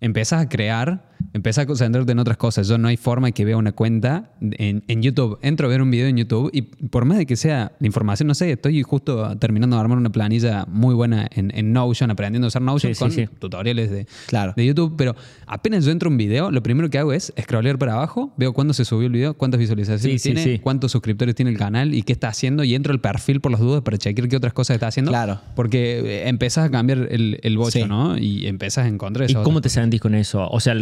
[0.00, 2.68] empezás a crear, empezás a concentrarte en otras cosas.
[2.68, 5.38] Yo no hay forma que vea una cuenta en, en YouTube.
[5.42, 8.26] Entro a ver un video en YouTube y por más de que sea la información,
[8.26, 12.46] no sé, estoy justo terminando de armar una planilla muy buena en, en Notion, aprendiendo
[12.46, 13.26] a usar Notion Sí, con sí.
[13.38, 14.52] tutoriales de, Claro.
[14.56, 15.14] de YouTube, pero
[15.46, 18.52] apenas yo entro a un video, lo primero que hago es scrollear para abajo, veo
[18.52, 22.12] cuándo se subió el video, cuántas visualizaciones tiene, cuántos suscriptores tiene el canal y qué
[22.12, 24.88] está haciendo y entro al perfil por las dudas para chequear qué otras cosas está
[24.88, 25.10] haciendo.
[25.10, 25.40] Claro.
[25.54, 27.86] Porque eh, empezás a cambiar el, el bocho.
[27.86, 28.16] ¿no?
[28.18, 29.42] Y empezás a encontrar ¿Y eso.
[29.42, 30.48] cómo te sentís con eso?
[30.48, 30.74] O sea,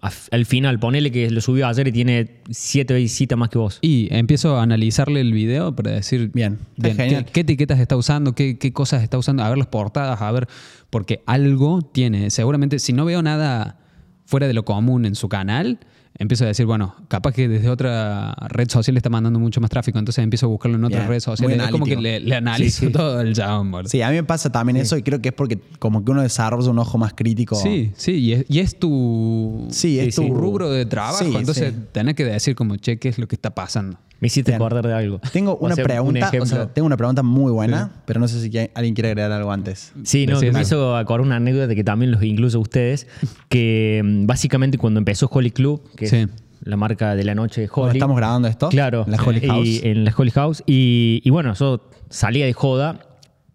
[0.00, 3.78] al, al final, ponele que lo subió ayer y tiene siete visitas más que vos.
[3.82, 6.58] Y empiezo a analizarle el video para decir Bien.
[6.80, 10.32] ¿qué, qué etiquetas está usando, qué, qué cosas está usando, a ver las portadas, a
[10.32, 10.48] ver,
[10.90, 12.30] porque algo tiene.
[12.30, 13.78] Seguramente, si no veo nada
[14.24, 15.78] fuera de lo común en su canal,
[16.18, 19.98] empiezo a decir, bueno, capaz que desde otra red social está mandando mucho más tráfico,
[19.98, 21.58] entonces empiezo a buscarlo en otras Bien, redes sociales.
[21.64, 23.88] Es como que le, le analizo todo el boludo.
[23.88, 26.22] Sí, a mí me pasa también eso y creo que es porque como que uno
[26.22, 27.56] desarrolla un ojo más crítico.
[27.56, 32.14] Sí, sí, y es, y es tu, Sí, es tu rubro de trabajo, entonces tenés
[32.14, 33.98] que decir como, che, ¿qué es lo que está pasando?
[34.22, 35.20] Me hiciste acordar de algo.
[35.32, 38.40] Tengo O una un pregunta, o sea, tengo una pregunta muy buena, pero no sé
[38.40, 39.92] si alguien quiere agregar algo antes.
[40.04, 43.08] Sí, no, que me hizo acordar una anécdota que también los incluso a ustedes,
[43.48, 46.16] que mm, básicamente cuando empezó Holly Club, que Sí.
[46.18, 46.28] es
[46.62, 47.98] la marca de la noche de Cuando Holly.
[47.98, 49.80] estamos grabando esto, Claro, en la Holy y- House.
[49.82, 50.62] en la Holy House.
[50.66, 53.00] Y, y bueno, yo salía de joda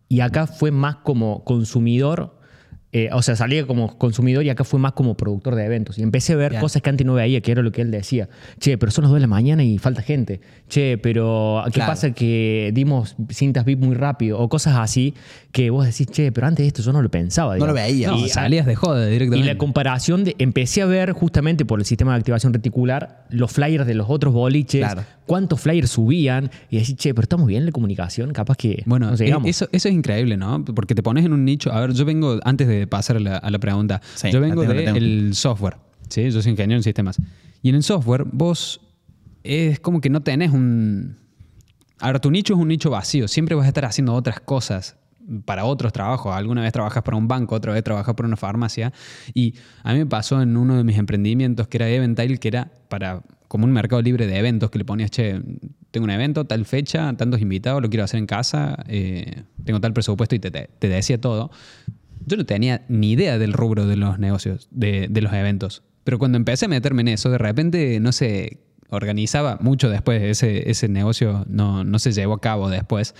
[0.10, 2.37] y acá fue más como consumidor.
[2.94, 5.98] Eh, o sea, salía como consumidor y acá fue más como productor de eventos.
[5.98, 8.30] Y empecé a ver cosas que antes no veía, que era lo que él decía.
[8.60, 10.40] Che, pero son las 2 de la mañana y falta gente.
[10.70, 11.92] Che, pero ¿qué Claro.
[11.92, 14.40] pasa que dimos cintas VIP muy rápido?
[14.40, 15.14] O cosas así
[15.52, 17.58] que vos decís, che, pero antes de esto yo no lo pensaba.
[17.58, 18.08] No lo veía.
[18.10, 19.54] No, Y- salías de joda y directamente.
[19.54, 20.36] la comparación de.
[20.40, 24.34] Empecé a ver justamente por el sistema de activación reticular los flyers de los otros
[24.34, 25.04] boliches, Claro.
[25.26, 28.84] cuántos flyers subían y decir, che, pero estamos bien en la comunicación, capaz que.
[28.86, 30.64] Bueno, no eh, eso, eso es increíble, ¿no?
[30.64, 31.72] Porque te pones en un nicho.
[31.74, 34.62] A ver, yo vengo, antes de pasar a la, a la pregunta, Sí, yo vengo
[34.94, 35.78] del software,
[36.10, 36.30] ¿sí?
[36.30, 37.20] Yo soy ingeniero en sistemas.
[37.64, 38.82] Y en el software, vos
[39.44, 41.16] es como que no tenés un.
[42.00, 43.28] A ver, tu nicho es un nicho vacío.
[43.28, 44.98] Siempre vas a estar haciendo otras cosas
[45.46, 46.36] para otros trabajos.
[46.36, 48.94] Alguna vez trabajas para un banco, otra vez trabajas para una farmacia.
[49.34, 52.72] Y a mí me pasó en uno de mis emprendimientos que era Eventile, que era
[52.90, 55.42] para como un mercado libre de eventos que le ponías, che,
[55.92, 59.94] tengo un evento, tal fecha, tantos invitados, lo quiero hacer en casa, eh, tengo tal
[59.94, 61.50] presupuesto y te, te- te decía todo.
[62.28, 65.82] Yo no tenía ni idea del rubro de los negocios, de, de los eventos.
[66.04, 68.60] Pero cuando empecé a meterme en eso, de repente, no sé,
[68.90, 73.16] organizaba mucho después, ese, ese negocio no, no se llevó a cabo después.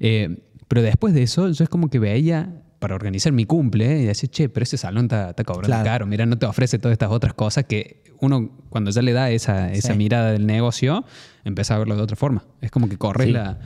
[0.00, 4.02] Eh, pero después de eso, yo es como que veía para organizar mi cumple ¿eh?
[4.02, 5.84] y decía, che, pero ese salón está, está cobrando Claro.
[5.84, 9.30] caro, mira, no te ofrece todas estas otras cosas que uno cuando ya le da
[9.30, 9.98] esa, esa Sí.
[9.98, 11.04] mirada del negocio,
[11.44, 12.44] empieza a verlo de otra forma.
[12.60, 13.32] Es como que corres Sí.
[13.32, 13.60] la,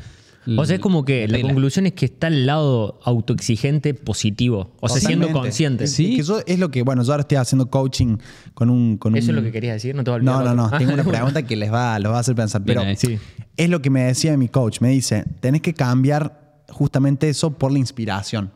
[0.56, 4.72] o sea, es como que la conclusión es que está el lado autoexigente positivo.
[4.80, 5.84] O sea, siendo consciente.
[5.84, 8.18] Es que yo- es lo que, bueno, yo ahora estoy haciendo coaching
[8.54, 8.96] con un...
[8.96, 10.44] Con Eso un- es lo que querías decir, no te va a olvidar.
[10.44, 10.78] No, no, no.
[10.78, 12.62] Tengo una pregunta que les va, los va a hacer pensar.
[12.64, 12.82] Pero.
[12.96, 13.18] Sí.
[13.56, 14.80] es lo que me decía mi coach.
[14.80, 18.50] Me dice, tenés que cambiar justamente eso por la inspiración.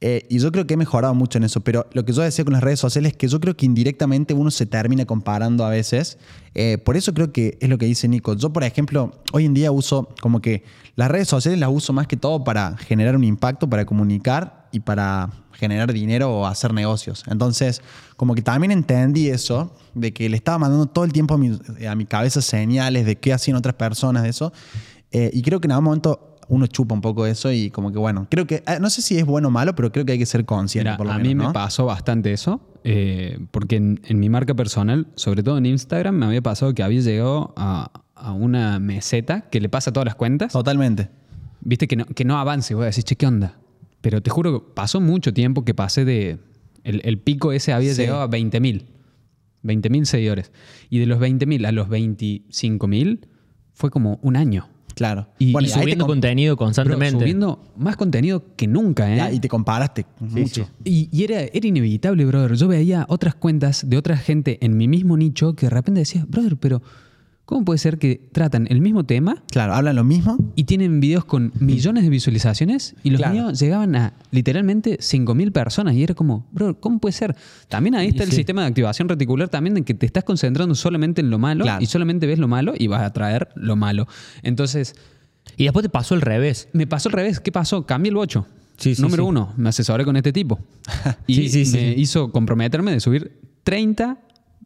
[0.00, 2.44] Eh, y yo creo que he mejorado mucho en eso, pero lo que yo decía
[2.44, 5.70] con las redes sociales es que yo creo que indirectamente uno se termina comparando a
[5.70, 6.18] veces.
[6.54, 8.34] Eh, por eso creo que es lo que dice Nico.
[8.36, 10.62] Yo, por ejemplo, hoy en día uso como que
[10.96, 14.80] las redes sociales las uso más que todo para generar un impacto, para comunicar y
[14.80, 17.24] para generar dinero o hacer negocios.
[17.28, 17.82] Entonces,
[18.16, 21.58] como que también entendí eso, de que le estaba mandando todo el tiempo a mi,
[21.88, 24.52] a mi cabeza señales de qué hacían otras personas de eso.
[25.10, 27.98] Eh, y creo que en algún momento uno chupa un poco eso y como que
[27.98, 30.18] bueno, creo que, eh, no sé si es bueno o malo, pero creo que hay
[30.18, 33.76] que ser consciente Mira, por lo a menos, mí me pasó bastante eso, eh, porque
[33.76, 37.54] en, en mi marca personal, sobre todo en Instagram, me había pasado que había llegado
[37.56, 40.52] a, a una meseta que le pasa todas las cuentas.
[40.52, 41.08] Totalmente.
[41.60, 43.58] Viste que no, que no avance, voy a decir, che, ¿qué onda?
[44.00, 46.38] Pero te juro que pasó mucho tiempo que pasé de...
[46.84, 48.02] El, el pico ese había Sí.
[48.02, 48.84] llegado a 20.000.
[49.64, 50.52] 20.000 seguidores.
[50.90, 53.26] Y de los 20.000 a los 25.000
[53.72, 54.68] fue como un año.
[54.94, 55.26] Claro.
[55.38, 57.18] Y- te subiendo contenido constantemente.
[57.18, 59.16] subiendo más contenido que nunca, ¿eh?
[59.16, 60.64] ya, y te comparaste mucho.
[60.64, 60.70] sí.
[60.84, 62.54] Y, y era, era inevitable, brother.
[62.54, 66.24] Yo veía otras cuentas de otra gente en mi mismo nicho que de repente decía,
[66.28, 66.80] brother, pero
[67.44, 70.38] ¿cómo puede ser que tratan el mismo tema Claro, hablan lo mismo.
[70.56, 73.34] y tienen videos con millones de visualizaciones y los Claro.
[73.34, 75.94] míos llegaban a literalmente 5.000 personas?
[75.94, 77.36] Y era como, brother, ¿cómo puede ser?
[77.68, 78.36] También ahí está el sí.
[78.36, 81.82] sistema de activación reticular también de que te estás concentrando solamente en lo malo Claro.
[81.82, 84.06] y solamente ves lo malo y vas a traer lo malo.
[84.42, 84.94] Entonces,
[85.58, 86.68] Y después te pasó al revés.
[86.72, 87.38] me pasó al revés.
[87.40, 87.84] ¿Qué pasó?
[87.84, 88.46] Cambié el bocho.
[88.78, 89.28] Sí, sí, Número sí.
[89.28, 90.58] uno, me asesoré con este tipo.
[91.26, 91.76] y Sí, sí, sí.
[91.76, 94.18] me hizo comprometerme de subir 30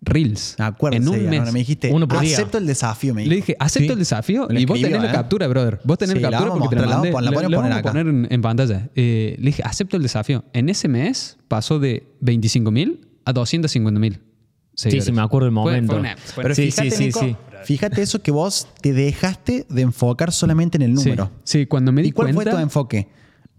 [0.08, 0.96] reels Me acuerdo.
[0.96, 1.44] en un mes.
[1.44, 1.52] ¿no?
[1.52, 2.36] Me dijiste, Uno por día.
[2.36, 3.46] acepto el desafío, me Le dijo.
[3.46, 3.92] dije, acepto Sí.
[3.92, 5.12] el desafío y vos tenés la ¿eh?
[5.12, 5.80] captura, brother.
[5.84, 7.10] Vos tenés Sí, la captura porque te la mandé.
[7.12, 7.98] la poner acá.
[8.00, 8.88] en, en pantalla.
[8.94, 10.44] Eh, le dije, acepto el desafío.
[10.52, 14.20] En ese mes pasó de 25.000 a 250.000
[14.74, 15.92] Sí, sí, me acuerdo del Fue- momento.
[15.92, 17.36] fue una- fue- Pero Sí, fíjate, sí, sí, Nico, sí.
[17.64, 21.30] fíjate eso que vos te dejaste de enfocar solamente en el Sí, número.
[21.42, 22.52] sí, cuando me di ¿Y cuál cuenta...
[22.52, 23.08] fue tu enfoque?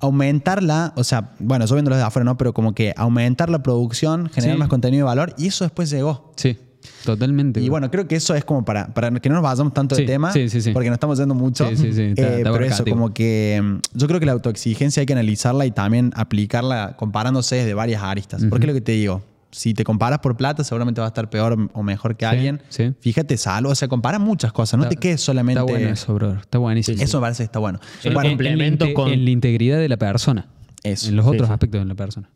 [0.02, 2.38] Aumentar la, o sea, bueno, yo viéndolo de afuera, ¿no?
[2.38, 4.60] Pero como que aumentar la producción, generar Sí.
[4.60, 6.32] más contenido de valor y eso después llegó.
[6.38, 6.58] Sí,
[7.04, 7.60] totalmente.
[7.60, 7.72] Y bro.
[7.72, 10.08] bueno, creo que eso es como para, para que no nos vayamos tanto Sí, de
[10.08, 10.72] tema, sí, sí, sí.
[10.72, 11.68] porque nos estamos yendo mucho.
[11.70, 14.32] Sí, sí, sí, está- Eh, está pero eso, como que mm, yo creo que la
[14.34, 18.44] autoexigencia hay que analizarla y también aplicarla comparándose desde varias aristas.
[18.50, 21.30] Porque es lo que te digo, si te comparas por plata, seguramente vas a estar
[21.30, 22.62] peor o mejor que alguien.
[22.70, 22.94] sí.
[23.00, 25.60] Fíjate, salvo, o sea, compara muchas cosas, no Está- te quedes solamente.
[25.60, 26.34] Está bueno eso, bro.
[26.36, 27.02] Está buenísimo.
[27.02, 27.80] Eso me parece que está bueno.
[28.04, 30.48] El Bueno, en, complemento en la con- en la integridad de la persona.
[30.84, 31.10] Eso.
[31.10, 31.54] En los otros sí.
[31.54, 32.30] aspectos de la persona.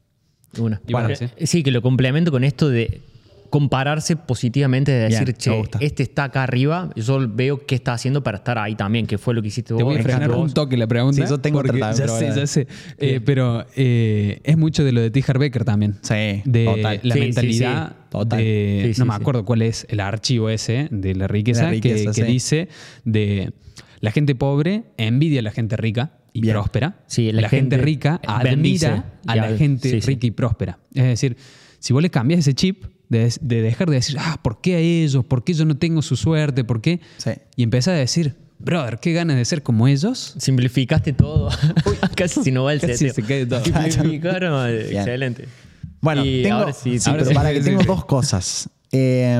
[0.58, 0.82] Una.
[0.90, 1.10] Bueno,
[1.44, 1.64] sí.
[1.64, 3.02] que lo complemento con esto de
[3.54, 5.34] compararse positivamente de Bien, decir, me
[5.68, 9.20] che, este está acá arriba, yo veo qué está haciendo para estar ahí también, que
[9.20, 9.84] fue lo que hiciste Te vos.
[9.84, 11.22] voy a en frenar un toque la pregunta.
[11.24, 12.66] Sí, yo tengo porque otra Ya sé, ya sé.
[12.98, 15.24] Eh, pero eh, es mucho de lo de T.
[15.38, 16.00] Becker también.
[16.02, 17.00] Sí, De total.
[17.04, 18.40] la Sí, mentalidad sí, total.
[18.40, 19.22] de- Sí, sí, no me sí.
[19.22, 22.70] acuerdo cuál es el archivo ese de la riqueza, La riqueza, que, que dice
[23.06, 23.54] de
[24.00, 26.56] la gente pobre envidia a la gente rica y Bien.
[26.56, 27.04] próspera.
[27.06, 30.08] Sí, la, la gente, gente rica bendice admira a la gente sí, sí.
[30.08, 30.80] rica y próspera.
[30.96, 31.38] Es decir,
[31.78, 34.80] si vos le cambias ese chip de, de dejar de decir, ah, ¿por qué a
[34.80, 35.24] ellos?
[35.26, 36.64] ¿Por qué yo no tengo su suerte?
[36.64, 37.00] ¿Por qué?
[37.18, 37.32] Sí.
[37.56, 40.36] Y empezás a decir, brother, qué ganas de ser como ellos.
[40.38, 41.50] Simplificaste todo.
[42.16, 43.64] Casi si no va el Casi se cae todo.
[43.64, 45.48] Simplificaron, excelente.
[46.02, 47.36] Bueno, Y tengo, ahora sí, sí, ahora pero sí.
[47.36, 48.70] para que tengo dos cosas.
[48.92, 49.40] Eh,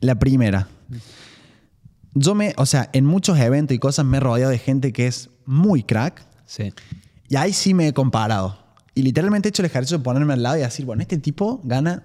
[0.00, 0.68] la primera,
[2.14, 5.06] yo me, o sea, en muchos eventos y cosas me he rodeado de gente que
[5.06, 6.72] es muy crack Sí.
[7.28, 8.58] y ahí sí me he comparado.
[8.94, 11.60] Y literalmente he hecho el ejercicio de ponerme al lado y decir, bueno, este tipo
[11.64, 12.02] gana,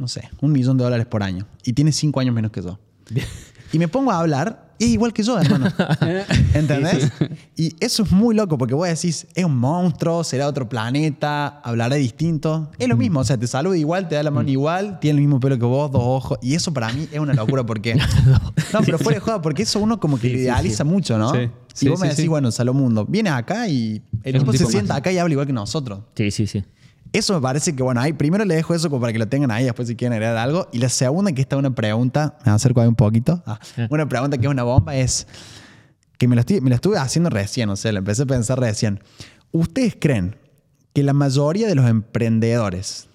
[0.00, 2.78] no sé, un millón de dólares por año y tiene cinco años menos que yo.
[3.72, 5.72] Y me pongo a hablar y es igual que yo, hermano.
[6.54, 7.12] ¿Entendés?
[7.54, 11.94] Y eso es muy loco porque vos decís, es un monstruo, será otro planeta, hablará
[11.94, 12.68] distinto.
[12.80, 15.20] Es lo mismo, o sea, te saluda igual, te da la mano igual, tiene el
[15.20, 16.38] mismo pelo que vos, dos ojos.
[16.42, 17.94] Y eso para mí es una locura porque...
[18.72, 20.90] no, pero fuera de joda, porque eso uno como que Sí, idealiza sí.
[20.90, 21.32] mucho, ¿no?
[21.32, 21.48] Sí.
[21.72, 25.12] Si Sí, vos me decís, bueno, Salomundo, viene acá y el tipo se sienta acá
[25.12, 26.00] y habla igual que nosotros.
[26.16, 26.64] Sí, sí, sí.
[27.12, 29.50] Eso me parece que, bueno, ahí primero le dejo eso como para que lo tengan
[29.50, 30.68] ahí, después si quieren agregar algo.
[30.72, 33.42] Y la segunda, que está una pregunta, me acerco ahí un poquito.
[33.46, 33.58] Ah,
[33.90, 35.26] una pregunta que es una bomba es,
[36.18, 38.60] que me la, estoy- me la estuve haciendo recién, o sea, la empecé a pensar
[38.60, 39.00] recién.
[39.50, 40.36] ¿Ustedes creen
[40.92, 43.08] que la mayoría de los emprendedores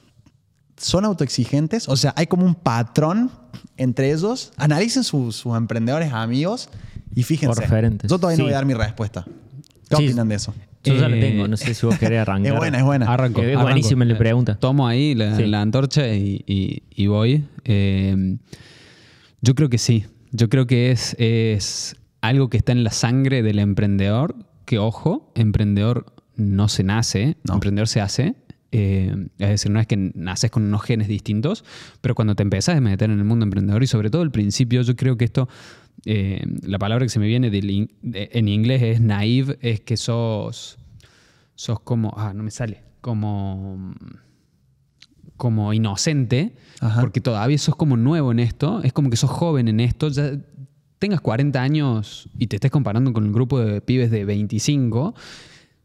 [0.76, 1.88] son autoexigentes?
[1.88, 3.32] O sea, hay como un patrón
[3.78, 4.52] entre ellos.
[4.58, 6.68] Analicen sus, sus emprendedores amigos
[7.14, 7.62] y fíjense.
[7.62, 8.10] referentes.
[8.12, 8.48] Yo todavía no Sí.
[8.48, 9.24] voy a dar mi respuesta.
[9.90, 10.04] ¿Qué Sí.
[10.08, 10.54] opinan de eso?
[10.86, 12.54] Yo ya lo Eh, tengo, no sé si vos querés arrancar.
[12.54, 13.06] Es buena, es buena.
[13.08, 13.42] Arranco.
[13.42, 14.56] Es buenísima la pregunta.
[14.58, 15.46] Tomo ahí la, Sí.
[15.46, 17.44] la antorcha y, y- y voy.
[17.64, 18.38] Eh,
[19.42, 20.06] yo creo que sí.
[20.32, 24.36] Yo creo que es, es algo que está en la sangre del emprendedor.
[24.66, 27.54] Que ojo, emprendedor no se nace, No.
[27.56, 28.36] emprendedor se hace.
[28.72, 31.64] Eh, es decir, no es que naces con unos genes distintos,
[32.02, 34.82] pero cuando te empezás a meter en el mundo emprendedor y sobre todo al principio,
[34.82, 35.48] yo creo que esto,
[36.06, 39.82] eh, la palabra que se me viene del in- de- en inglés es naive, es
[39.82, 40.78] que sos,
[41.56, 43.94] sos como, ah, no me sale, como,
[45.38, 47.02] como inocente, Ajá.
[47.02, 50.32] porque todavía sos como nuevo en esto, es como que sos joven en esto, ya
[51.00, 55.14] tengas 40 años y te estés comparando con el grupo de pibes de 25,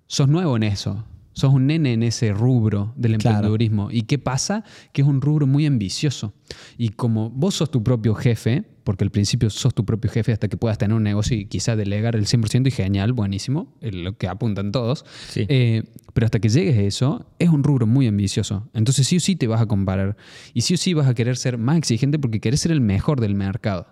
[0.06, 1.04] sos nuevo en eso.
[1.32, 3.36] Sos un nene en ese rubro del Claro.
[3.36, 3.90] emprendedurismo.
[3.90, 4.64] ¿Y qué pasa?
[4.92, 6.34] Que es un rubro muy ambicioso.
[6.76, 10.48] Y como vos sos tu propio jefe, porque al principio sos tu propio jefe hasta
[10.48, 14.26] que puedas tener un negocio y quizás delegar el 100% y genial, buenísimo, lo que
[14.26, 15.04] apuntan todos.
[15.28, 15.46] Sí.
[15.48, 18.68] Eh, pero hasta que llegues a eso, es un rubro muy ambicioso.
[18.74, 20.16] Entonces sí o sí te vas a comparar.
[20.52, 23.20] Y sí o sí vas a querer ser más exigente porque querés ser el mejor
[23.20, 23.86] del mercado.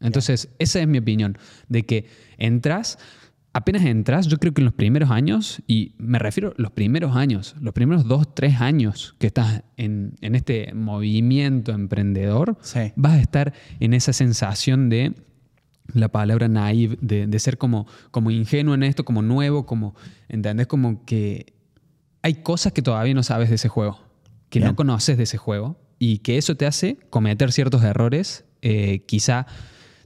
[0.00, 2.98] Entonces, esa es mi opinión, de que entras,
[3.58, 7.16] apenas entras, yo creo que en los primeros años, y me refiero a los primeros
[7.16, 12.92] años, los primeros dos, tres años que estás en, en este movimiento emprendedor, Sí.
[12.96, 15.12] vas a estar en esa sensación de
[15.92, 19.94] la palabra naive, de, de ser como, como ingenuo en esto, como nuevo, como,
[20.28, 20.66] ¿entendés?
[20.66, 21.54] Como que
[22.22, 23.98] hay cosas que todavía no sabes de ese juego,
[24.50, 24.70] que Bien.
[24.70, 29.46] no conoces de ese juego, y que eso te hace cometer ciertos errores, eh, quizá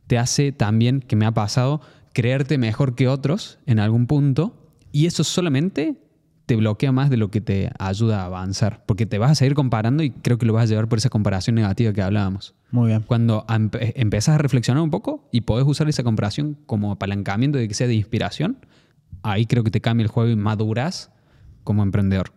[0.07, 1.81] te hace también, que me ha pasado,
[2.12, 4.55] creerte mejor que otros en algún punto,
[4.92, 5.98] y eso solamente
[6.46, 9.55] te bloquea más de lo que te ayuda a avanzar, porque te vas a seguir
[9.55, 12.55] comparando y creo que lo vas a llevar por esa comparación negativa que hablábamos.
[12.70, 13.03] Muy bien.
[13.07, 17.68] Cuando empe- empezás a reflexionar un poco y podés usar esa comparación como apalancamiento de
[17.68, 18.59] que sea de inspiración,
[19.22, 21.11] ahí creo que te cambia el juego y maduras
[21.64, 22.33] como emprendedor.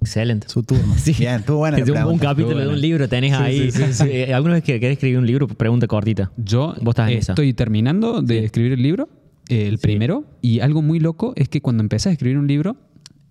[0.00, 0.48] Excelente.
[0.48, 0.94] Su turno.
[0.98, 1.14] Sí.
[1.18, 3.70] Bien, estuvo buena Es un, un capítulo de un libro tenés Sí, ahí.
[3.70, 4.22] sí, sí, sí.
[4.32, 5.48] ¿Alguna vez que querés escribir un libro?
[5.48, 6.30] Pregunta cortita.
[6.36, 7.32] Yo Vos estás en esa.
[7.32, 8.44] estoy terminando de Sí.
[8.44, 9.08] escribir el libro,
[9.48, 12.76] el primero, y algo muy loco es que cuando empezás a escribir un libro,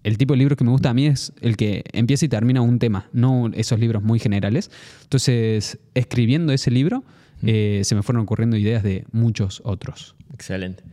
[0.03, 2.61] el tipo de libro que me gusta a mí es el que empieza y termina
[2.61, 4.71] un tema, no esos libros muy generales.
[5.03, 7.03] Entonces, escribiendo ese libro,
[7.41, 7.45] Mm.
[7.49, 10.15] eh, se me fueron ocurriendo ideas de muchos otros.
[10.33, 10.83] Excelente.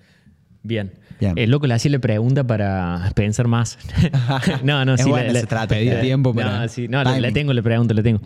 [0.64, 0.92] Bien.
[1.20, 1.35] Bien.
[1.38, 3.79] El loco le hacía la pregunta para pensar más.
[4.64, 5.11] no, no, Es sí.
[5.11, 5.92] la- esa la- estrategia.
[5.92, 6.61] Pedí tiempo para...
[6.62, 8.20] No, sí, no, le, tengo, le pregunto, le tengo.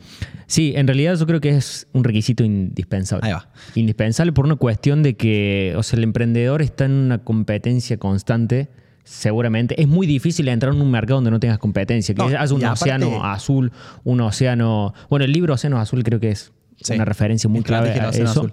[0.47, 3.27] Sí, en realidad yo creo que es un requisito indispensable.
[3.27, 3.51] Ahí va.
[3.75, 8.71] Indispensable por una cuestión de que, o sea, el emprendedor está en una competencia constante,
[9.05, 9.81] seguramente.
[9.81, 12.65] Es muy difícil entrar en un mercado donde no tengas competencia, que No, haya un
[12.65, 13.73] aparte- océano azul,
[14.05, 14.95] un océano...
[15.11, 16.95] Bueno, el libro Océano Azul creo que es Sí.
[16.95, 18.51] una referencia muy clave a eso.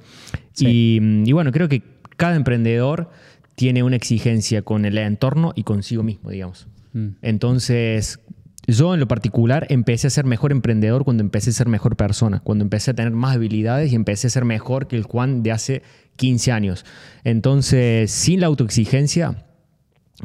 [0.58, 1.84] Y, y bueno, creo que
[2.17, 3.12] cada emprendedor
[3.56, 6.68] tiene una exigencia con el entorno y consigo mismo, digamos.
[6.94, 7.08] Mm.
[7.22, 8.20] Entonces,
[8.68, 12.39] yo en lo particular empecé a ser mejor emprendedor cuando empecé a ser mejor persona,
[12.39, 15.52] cuando empecé a tener más habilidades y empecé a ser mejor que el Juan de
[15.52, 15.84] hace
[16.18, 16.86] 15 años.
[17.24, 19.44] Entonces, sin la autoexigencia,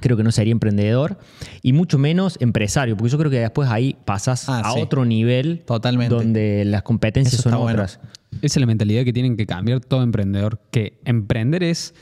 [0.01, 1.19] creo que no sería emprendedor
[1.63, 4.81] y mucho menos empresario, porque yo creo que después ahí pasas Ah, a sí.
[4.81, 6.15] otro nivel Totalmente.
[6.15, 7.73] donde las competencias Eso son bueno.
[7.75, 8.01] otras.
[8.43, 10.61] Esa es la mentalidad que tienen que cambiar todo emprendedor.
[10.71, 11.95] Que emprender es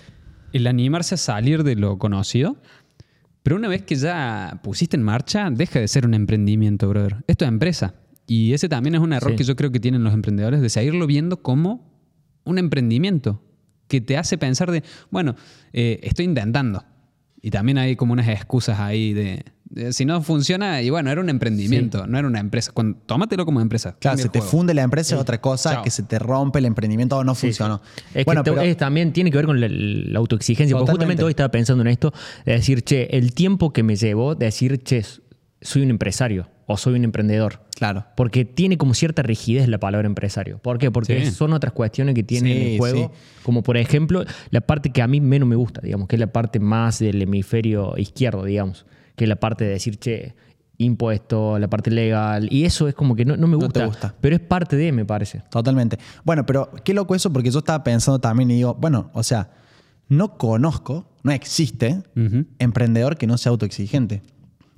[0.53, 2.57] el animarse a salir de lo conocido.
[3.43, 7.17] Pero una vez que ya pusiste en marcha, deja de ser un emprendimiento, brother.
[7.27, 7.95] Esto es empresa.
[8.27, 9.37] Y ese también es un error Sí.
[9.37, 11.91] que yo creo que tienen los emprendedores de seguirlo viendo como
[12.45, 13.43] un emprendimiento.
[13.87, 15.35] Que te hace pensar de, bueno,
[15.73, 16.85] eh, estoy intentando.
[17.41, 19.45] Y también hay como unas excusas ahí de, de
[19.91, 22.73] si no funciona, y bueno, era un emprendimiento, no era una empresa.
[22.73, 23.97] Cuando, tómatelo como empresa.
[23.99, 25.83] Claro, Cambia se te funde la empresa es otra cosa, Chao.
[25.85, 27.81] que se te rompe el emprendimiento o no Sí, funcionó.
[27.95, 28.03] sí.
[28.15, 30.77] Es bueno, que pero, es- también tiene que ver con la, la autoexigencia.
[30.77, 32.13] Porque justamente hoy estaba pensando en esto,
[32.47, 35.05] de decir, che, el tiempo que me llevó de decir, che,
[35.61, 37.61] soy un empresario o soy un emprendedor.
[37.75, 38.05] claro.
[38.17, 40.59] Porque tiene como cierta rigidez la palabra empresario.
[40.59, 40.91] ¿Por qué?
[40.91, 41.31] Porque Sí.
[41.31, 43.13] son otras cuestiones que tiene Sí, el juego.
[43.15, 43.21] sí.
[43.45, 46.33] Como por ejemplo, la parte que a mí menos me gusta, digamos, que es la
[46.33, 48.85] parte más del hemisferio izquierdo, digamos.
[49.19, 50.35] Que la parte de decir, che,
[50.79, 52.49] impuesto, la parte legal.
[52.51, 54.15] Y eso es como que no, no me No gusta, te gusta.
[54.21, 55.43] Pero es parte de, me parece.
[55.51, 55.99] Totalmente.
[56.25, 59.51] Bueno, pero qué loco eso, porque yo estaba pensando también y digo, bueno, o sea,
[60.09, 62.03] no conozco, no existe
[62.59, 64.23] emprendedor que no sea autoexigente.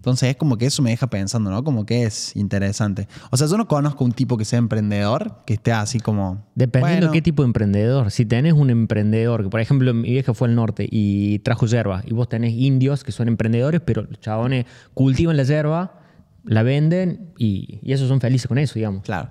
[0.01, 1.63] Entonces es como que eso me deja pensando, ¿no?
[1.63, 3.07] Como que es interesante.
[3.31, 6.47] O sea, yo no conozco un tipo que sea emprendedor, que esté así como...
[6.55, 8.11] Dependiendo bueno, qué tipo de emprendedor.
[8.11, 12.03] Si tenés un emprendedor, que por ejemplo mi vieja fue al norte y trajo yerba,
[12.07, 16.01] y vos tenés indios que son emprendedores, pero los chabones cultivan la yerba,
[16.45, 19.03] la venden y, y esos son felices con eso, digamos.
[19.03, 19.29] Claro.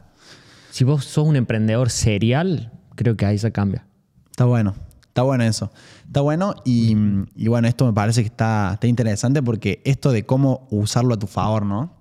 [0.70, 3.88] Si vos sos un emprendedor serial, creo que ahí se cambia.
[4.30, 4.76] Está bueno.
[5.08, 5.72] Está bueno eso.
[6.10, 6.95] Está bueno y,
[7.36, 11.19] y bueno, esto me parece que está, está interesante porque esto de cómo usarlo a
[11.19, 11.93] tu favor, ¿no?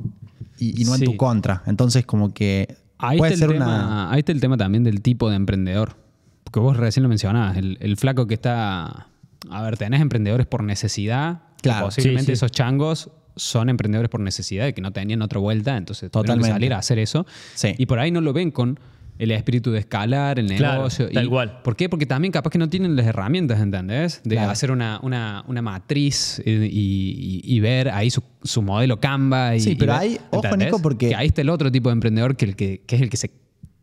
[0.59, 1.05] Y, y no en Sí.
[1.05, 1.63] tu contra.
[1.67, 4.11] Entonces como que Ahí puede está, el ser tema, una...
[4.11, 5.97] ahí está el tema también del tipo de emprendedor.
[6.43, 9.09] Porque vos recién lo mencionabas, el, el flaco que está...
[9.51, 11.43] A ver, tenés emprendedores por necesidad.
[11.63, 12.33] Claro, Posiblemente sí, sí.
[12.33, 16.29] esos changos son emprendedores por necesidad, de que no tenían otra vuelta, entonces tuvieron que
[16.41, 16.55] Totalmente.
[16.55, 17.27] salir a hacer eso.
[17.55, 17.75] Sí.
[17.77, 18.81] Y por ahí no lo ven con
[19.19, 21.09] el espíritu de escalar, el Claro, negocio.
[21.11, 21.61] tal y- cual.
[21.63, 21.89] ¿Por qué?
[21.89, 24.21] Porque también capaz que no tienen las herramientas, ¿entendés?
[24.25, 24.51] De Claro.
[24.51, 29.57] hacer una, una, una matriz y, y- y ver ahí su, su modelo Canva.
[29.57, 30.57] Y, Sí, pero ver, ahí, ojo.
[30.57, 33.03] Nico, porque- Que ahí está el otro tipo de emprendedor que, el que, que es
[33.03, 33.31] el que se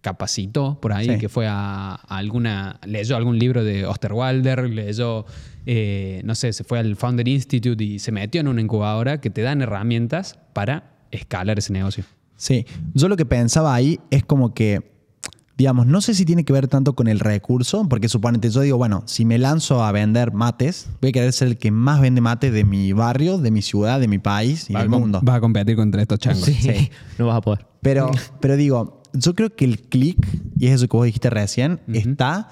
[0.01, 1.17] capacitó por ahí, Sí.
[1.17, 5.25] que fue a, a alguna, leyó algún libro de Osterwalder, leyó,
[5.65, 9.29] eh, no sé, se fue al Founder Institute y se metió en una incubadora que
[9.31, 12.03] te dan herramientas para escalar ese negocio.
[12.37, 14.94] Sí, yo lo que pensaba ahí es como que,
[15.57, 18.77] digamos, no sé si tiene que ver tanto con el recurso, porque suponete, yo digo,
[18.77, 22.21] bueno, si me lanzo a vender mates, voy a querer ser el que más vende
[22.21, 25.21] mates de mi barrio, de mi ciudad, de mi país y Vas del mundo.
[25.23, 26.43] Vas a competir contra estos changos.
[26.43, 26.89] Sí.
[27.17, 27.65] no vas a poder.
[27.81, 30.17] Pero, pero digo, yo creo que el clic,
[30.57, 32.49] y es eso que vos dijiste recién, está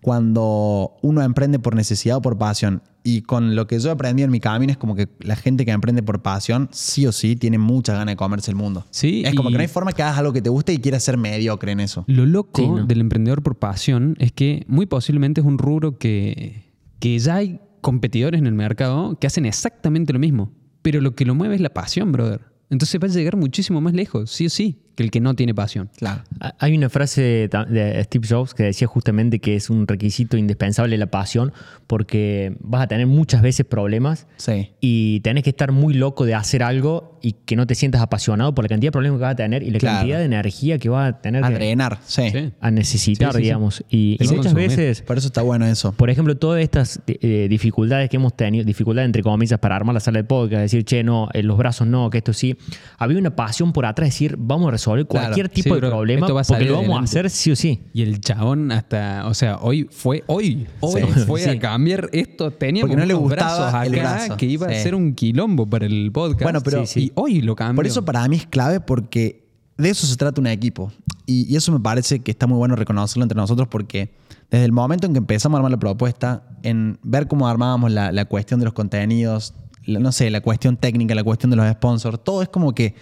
[0.00, 2.82] cuando uno emprende por necesidad o por pasión.
[3.06, 5.72] Y con lo que yo aprendí en mi camino es como que la gente que
[5.72, 8.86] emprende por pasión, sí o sí, tiene muchas ganas de comerse el mundo.
[8.90, 11.04] Sí, Es como que no hay forma que hagas algo que te guste y quieras
[11.04, 12.04] ser mediocre en eso.
[12.06, 12.86] Lo loco Sí, ¿no?
[12.86, 17.60] del emprendedor por pasión es que muy posiblemente es un rubro que, que ya hay
[17.82, 20.50] competidores en el mercado que hacen exactamente lo mismo.
[20.80, 22.40] Pero lo que lo mueve es la pasión, brother.
[22.70, 25.54] Entonces va a llegar muchísimo más lejos, sí o sí, que el que no tiene
[25.54, 25.90] pasión.
[25.96, 26.22] Claro.
[26.40, 30.96] Ah, Hay una frase de Steve Jobs que decía justamente que es un requisito indispensable
[30.98, 31.52] la pasión
[31.86, 34.70] porque vas a tener muchas veces problemas Sí.
[34.80, 38.54] y tenés que estar muy loco de hacer algo y que no te sientas apasionado
[38.54, 39.96] por la cantidad de problemas que vas a tener y la Claro.
[39.98, 42.52] cantidad de energía que vas a tener A que- drenar, sí.
[42.60, 43.42] A necesitar, Sí, sí, sí.
[43.42, 43.84] digamos.
[43.90, 44.68] Y, muchas consumir.
[44.68, 45.92] veces, Por eso está bueno eso.
[45.92, 50.00] por ejemplo, todas estas eh, dificultades que hemos tenido, dificultades entre comillas para armar la
[50.00, 52.56] sala de podcast, decir, che, no, en los brazos no, que esto sí,
[52.98, 55.06] había una pasión por atrás, decir, vamos a resolver Claro.
[55.06, 57.80] cualquier tipo Sí, de problema va porque lo vamos a hacer sí o sí.
[57.92, 61.20] Y el chabón hasta, o sea, hoy fue, hoy, hoy Sí.
[61.26, 61.50] fue Sí.
[61.50, 62.50] a cambiar esto.
[62.50, 64.36] Teníamos Porque no le gustaba brazos el acá brazo.
[64.36, 64.74] que iba Sí.
[64.74, 66.42] a ser un quilombo para el podcast.
[66.42, 67.00] Bueno, pero- Sí, sí.
[67.06, 67.76] y hoy lo cambió.
[67.76, 69.44] Por eso para mí es clave porque
[69.76, 70.92] de eso se trata un equipo.
[71.26, 74.10] Y, y eso me parece que está muy bueno reconocerlo entre nosotros porque
[74.50, 78.12] desde el momento en que empezamos a armar la propuesta, en ver cómo armábamos la,
[78.12, 79.54] la cuestión de los contenidos,
[79.86, 82.94] la- no sé, la cuestión técnica, la cuestión de los sponsors, todo es como que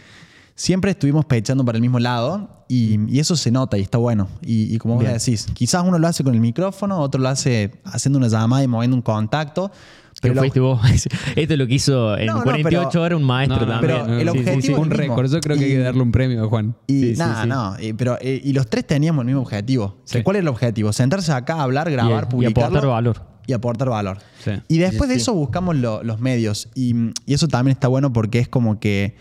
[0.54, 4.28] siempre estuvimos pechando para el mismo lado y, y eso se nota y está bueno.
[4.42, 7.72] Y, y como vos decís, quizás uno lo hace con el micrófono, otro lo hace
[7.84, 9.70] haciendo una llamada y moviendo un contacto.
[10.20, 10.80] Pero fuiste vos.
[11.36, 13.72] Esto es lo que hizo en No, no, 48 pero- horas un maestro No, no,
[13.80, 14.00] también.
[14.05, 15.32] pero el Sí, sí, objetivo sí, es un récord.
[15.32, 16.76] Yo creo que hay Y- que darle un premio a Juan.
[16.86, 17.48] Y nada, sí.
[17.48, 17.76] no.
[17.80, 19.96] Y, pero, eh, y los tres teníamos el mismo objetivo.
[20.05, 20.22] Sí.
[20.22, 20.92] ¿Cuál era el objetivo?
[20.92, 22.66] Sentarse acá, hablar, grabar, y publicarlo.
[22.78, 23.26] aportar valor.
[23.46, 24.18] Y aportar valor.
[24.44, 24.53] Sí.
[24.68, 26.68] Y después de eso buscamos lo- los medios.
[26.76, 26.94] Y,
[27.26, 29.16] y eso también está bueno porque es como que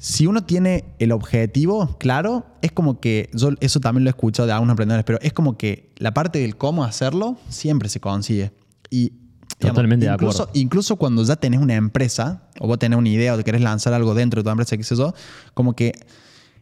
[0.00, 4.46] si uno tiene el objetivo claro, es como que, yo eso también lo he escuchado
[4.46, 8.52] de algunos emprendedores, pero es como que la parte del cómo hacerlo siempre se consigue.
[8.90, 10.60] Y digamos, Totalmente de incluso, acuerdo.
[10.60, 13.92] incluso cuando ya tenés una empresa, o vos tenés una idea o te querés lanzar
[13.92, 15.12] algo dentro de tu empresa, qué sé yo,
[15.54, 15.92] como que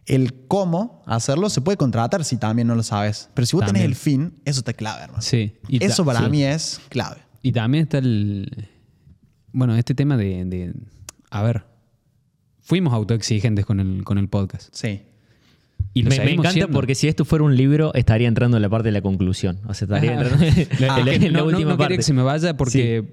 [0.06, 3.28] el cómo hacerlo se puede contratar si también no lo sabes.
[3.34, 3.90] Pero si vos tenés También.
[3.90, 5.20] el fin, eso está clave, hermano.
[5.20, 5.52] Sí.
[5.68, 6.30] Y eso para sí.
[6.30, 7.16] mí es clave.
[7.42, 8.68] Y también está el.
[9.52, 10.44] Bueno, este tema de.
[10.46, 10.74] de-
[11.30, 11.64] a ver.
[12.66, 14.68] Fuimos autoexigentes con el, con el podcast.
[14.74, 15.02] Sí.
[15.94, 16.72] Y lo Me, encanta siendo.
[16.72, 19.60] porque si esto fuera un libro, estaría entrando en la parte de la conclusión.
[19.66, 21.70] O sea, estaría entrando en la, Ah, en la- que en la no, no- última
[21.72, 21.96] no parte.
[21.96, 23.04] que se me vaya porque.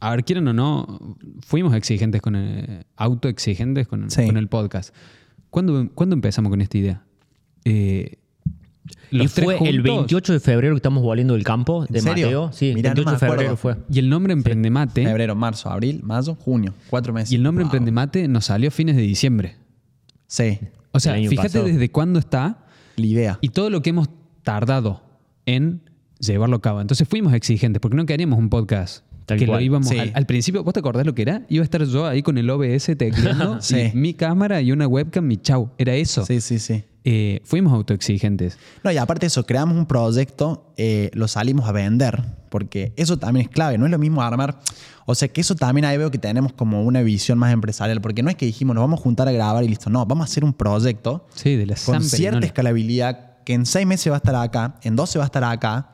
[0.00, 4.26] A ver, quieran o no, fuimos exigentes con el, autoexigentes con el, Sí.
[4.26, 4.94] con el podcast.
[5.50, 7.02] ¿Cuándo, cuándo empezamos con esta idea?
[7.64, 8.18] Eh,
[9.10, 12.04] los tres fue el juntos, 28 de febrero que estamos volviendo del campo de ¿En
[12.04, 12.26] serio?
[12.26, 12.52] Mateo.
[12.52, 13.76] Sí, Mirá, no 28 me de febrero fue.
[13.90, 15.04] Y el nombre Emprendemate.
[15.04, 16.74] Febrero, marzo, abril, mayo, junio.
[16.90, 17.32] Cuatro meses.
[17.32, 17.68] Y el nombre Wow.
[17.68, 19.56] Emprendemate nos salió a fines de diciembre.
[20.26, 20.58] Sí.
[20.92, 21.64] O sea, fíjate pasado.
[21.64, 22.64] desde cuándo está
[22.96, 23.38] La idea.
[23.40, 24.08] y todo lo que hemos
[24.42, 25.02] tardado
[25.46, 25.82] en
[26.18, 26.80] llevarlo a cabo.
[26.80, 29.58] Entonces fuimos exigentes porque no queríamos un podcast Tal que cual.
[29.60, 29.98] lo íbamos Sí.
[29.98, 30.64] al, al principio.
[30.64, 31.42] ¿Vos te acordás lo que era?
[31.50, 33.90] Iba a estar yo ahí con el OBS tecleando Sí.
[33.92, 35.70] y mi cámara y una webcam, mi chau.
[35.78, 36.24] Era eso.
[36.24, 36.84] Sí, sí, sí.
[37.10, 38.58] Eh, fuimos autoexigentes.
[38.84, 43.16] No, y aparte de eso, creamos un proyecto, eh, lo salimos a vender, porque eso
[43.16, 44.60] también es clave, no es lo mismo armar,
[45.06, 48.22] o sea que eso también ahí veo que tenemos como una visión más empresarial, porque
[48.22, 50.30] no es que dijimos nos vamos a juntar a grabar y listo, no, vamos a
[50.30, 54.18] hacer un proyecto Sí, de la con cierta escalabilidad, que en seis meses va a
[54.18, 55.92] estar acá, en 12 va a estar acá,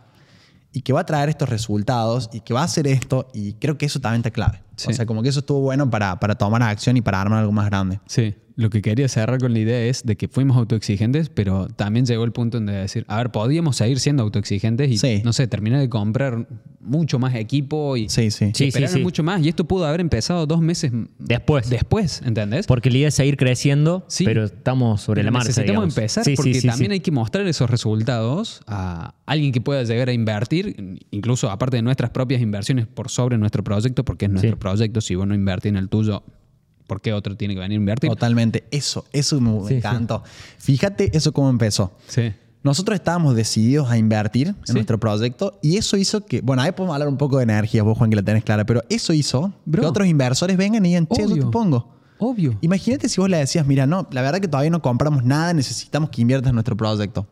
[0.72, 3.78] y que va a traer estos resultados, y que va a hacer esto, y creo
[3.78, 4.64] que eso también está clave.
[4.76, 4.90] Sí.
[4.90, 7.52] O sea, como que eso estuvo bueno para, para tomar acción y para armar algo
[7.52, 8.00] más grande.
[8.06, 12.06] Sí, lo que quería cerrar con la idea es de que fuimos autoexigentes, pero también
[12.06, 15.22] llegó el punto en de decir, a ver, podíamos seguir siendo autoexigentes y, Sí.
[15.24, 16.46] no sé, terminar de comprar
[16.80, 18.46] mucho más equipo y, Sí, sí.
[18.46, 19.00] y Sí, esperar sí.
[19.00, 19.42] mucho más.
[19.42, 21.68] Y esto pudo haber empezado dos meses Después.
[21.70, 22.66] después, ¿entendés?
[22.66, 24.24] Porque la idea es seguir creciendo, Sí.
[24.24, 25.48] pero estamos sobre Pero la marcha.
[25.48, 25.96] necesitamos digamos.
[25.96, 26.94] empezar Sí, sí, porque sí, también sí.
[26.94, 31.82] hay que mostrar esos resultados a alguien que pueda llegar a invertir, incluso aparte de
[31.82, 34.76] nuestras propias inversiones por sobre nuestro proyecto, porque es nuestro Sí.
[34.76, 35.00] proyecto.
[35.00, 36.22] Si vos no invertís en el tuyo,
[36.86, 38.10] ¿por qué otro tiene que venir a invertir?
[38.10, 38.64] Totalmente.
[38.70, 39.74] Eso, eso me Sí, sí.
[39.74, 40.22] encantó.
[40.58, 41.92] Fíjate eso cómo empezó.
[42.08, 42.32] Sí.
[42.62, 44.72] Nosotros estábamos decididos a invertir en Sí.
[44.72, 47.98] nuestro proyecto y eso hizo que, bueno, ahí podemos hablar un poco de energía, vos
[47.98, 49.82] Juan que la tenés clara, pero eso hizo Bro.
[49.82, 51.92] que otros inversores vengan y digan, che, yo te pongo.
[52.16, 52.56] Obvio.
[52.62, 56.08] Imagínate si vos le decías, mira, no, la verdad que todavía no compramos nada, necesitamos
[56.08, 57.26] que inviertas en nuestro proyecto.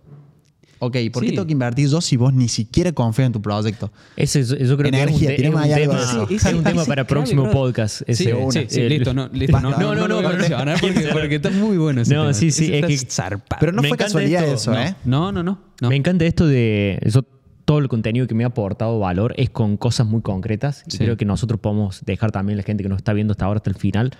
[0.85, 1.35] Ok, ¿por qué Sí.
[1.37, 3.93] tengo que invertir yo si vos ni siquiera confías en tu proyecto?
[4.17, 6.23] Ese es- yo creo Energía, que es un, te- es un tema, eso.
[6.29, 7.53] es Sí, un sí, tema sí, para próximo bro.
[7.53, 7.97] podcast.
[7.99, 8.25] Sí, ese.
[8.51, 9.61] sí, sí, Eh, listo, no, listo.
[9.61, 10.39] No, no, no, basta.
[10.39, 12.35] mencionar porque, porque está muy bueno ese No, tema.
[12.35, 13.61] sí, sí, Ese es que- zarpado.
[13.61, 14.73] Pero no Me fue casualidad esto.
[14.73, 14.97] eso, ¿eh?
[15.05, 15.61] No, no, no.
[15.81, 15.89] no.
[15.89, 17.25] Me encanta esto de eso,
[17.65, 20.83] todo el contenido que me ha aportado valor es con cosas muy concretas.
[20.89, 20.99] Y Sí.
[20.99, 23.71] creo que nosotros podemos dejar también la gente que nos está viendo hasta ahora, hasta
[23.71, 24.11] el final,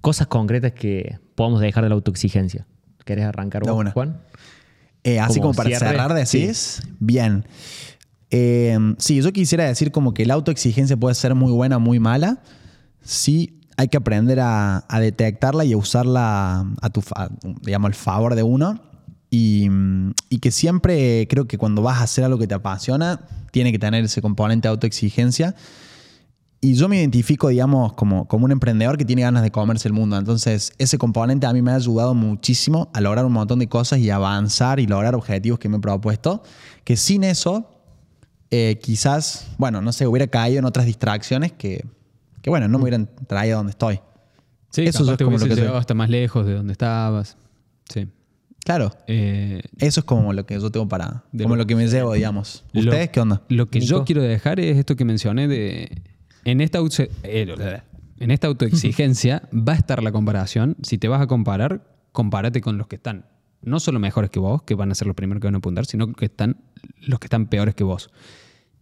[0.00, 2.66] cosas concretas que podamos dejar de la autoexigencia.
[3.04, 3.92] ¿Querés arrancar vos.
[3.92, 4.18] Juan?
[5.06, 6.82] Eh, así Como como para cierre, cerrar, decís.
[6.98, 7.44] Bien.
[8.32, 12.00] Eh, sí, yo quisiera decir como que la autoexigencia puede ser muy buena o muy
[12.00, 12.42] mala.
[13.04, 17.04] Sí, hay que aprender a, a detectarla y a usarla a tu,
[17.62, 18.80] digamos, al favor de uno.
[19.30, 19.68] Y,
[20.28, 23.20] y que siempre creo que cuando vas a hacer algo que te apasiona,
[23.52, 25.54] tiene que tener ese componente de autoexigencia.
[26.66, 29.94] Y yo me identifico, digamos, como, como un emprendedor que tiene ganas de comerse el
[29.94, 30.16] mundo.
[30.18, 34.00] Entonces, ese componente a mí me ha ayudado muchísimo a lograr un montón de cosas
[34.00, 36.42] y avanzar y lograr objetivos que me he propuesto.
[36.82, 37.70] Que sin eso,
[38.50, 41.84] eh, quizás, bueno, no sé, hubiera caído en otras distracciones que,
[42.42, 44.00] que bueno, no me hubieran traído a donde estoy.
[44.70, 47.36] Sí, Eso es como lo que llegado hasta más lejos de donde estabas.
[47.88, 48.08] Sí.
[48.64, 51.86] Claro, Eh, eso es como lo que yo tengo para, como lo- lo que me
[51.86, 52.64] llevo, digamos.
[52.72, 53.42] Lo- ¿Ustedes qué onda?
[53.48, 56.02] Lo que yo quiero dejar es esto que mencioné de...
[56.46, 56.78] En esta,
[57.24, 57.82] eh,
[58.18, 60.76] en esta autoexigencia va a estar la comparación.
[60.82, 61.82] Si te vas a comparar,
[62.12, 63.26] compárate con los que están
[63.62, 65.86] no solo mejores que vos, que van a ser los primeros que van a apuntar,
[65.86, 66.58] sino que están
[67.00, 68.10] los que están peores que vos.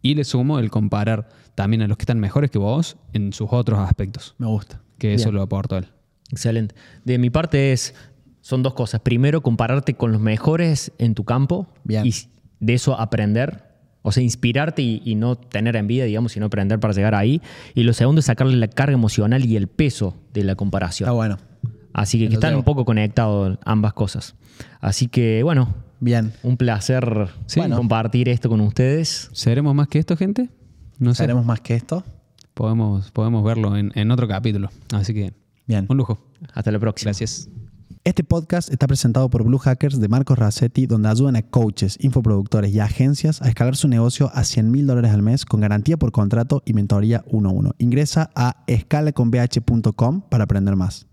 [0.02, 3.48] Y le sumo el comparar también a los que están mejores que vos en sus
[3.50, 4.82] otros aspectos, Me gusta.
[4.98, 5.86] que eso lo aportó él.
[6.30, 6.74] Excelente.
[7.04, 7.94] De mi parte es,
[8.42, 9.00] son dos cosas.
[9.00, 12.04] Primero, compararte con los mejores en tu campo Bien.
[12.04, 12.12] y
[12.60, 13.73] de eso aprender.
[14.06, 17.40] O sea, inspirarte y, y no tener envidia, digamos, sino aprender para llegar ahí.
[17.74, 21.06] Y lo segundo es sacarle la carga emocional y el peso de la comparación.
[21.08, 21.38] Está bueno.
[21.94, 24.34] Así que, están un poco conectados ambas cosas.
[24.80, 26.32] Así que, bueno, Bien.
[26.42, 27.60] un placer Sí.
[27.60, 29.30] bueno, compartir esto con ustedes.
[29.32, 30.50] ¿Seremos más que esto, gente?
[30.98, 31.22] No sé.
[31.24, 32.04] ¿Haremos más que esto?
[32.52, 34.68] Podemos, podemos verlo en, en otro capítulo.
[34.92, 35.32] Así que,
[35.66, 35.86] Bien.
[35.88, 36.18] un lujo.
[36.52, 37.08] Hasta la próxima.
[37.08, 37.48] Gracias.
[38.06, 42.70] Este podcast está presentado por Blue Hackers de Marcos Rassetti, donde ayudan a coaches, infoproductores
[42.74, 46.12] y agencias a escalar su negocio a 100 mil dólares al mes con garantía por
[46.12, 47.70] contrato y mentoría 1 a 1.
[47.78, 51.06] Ingresa a escalaconbh.com para aprender más.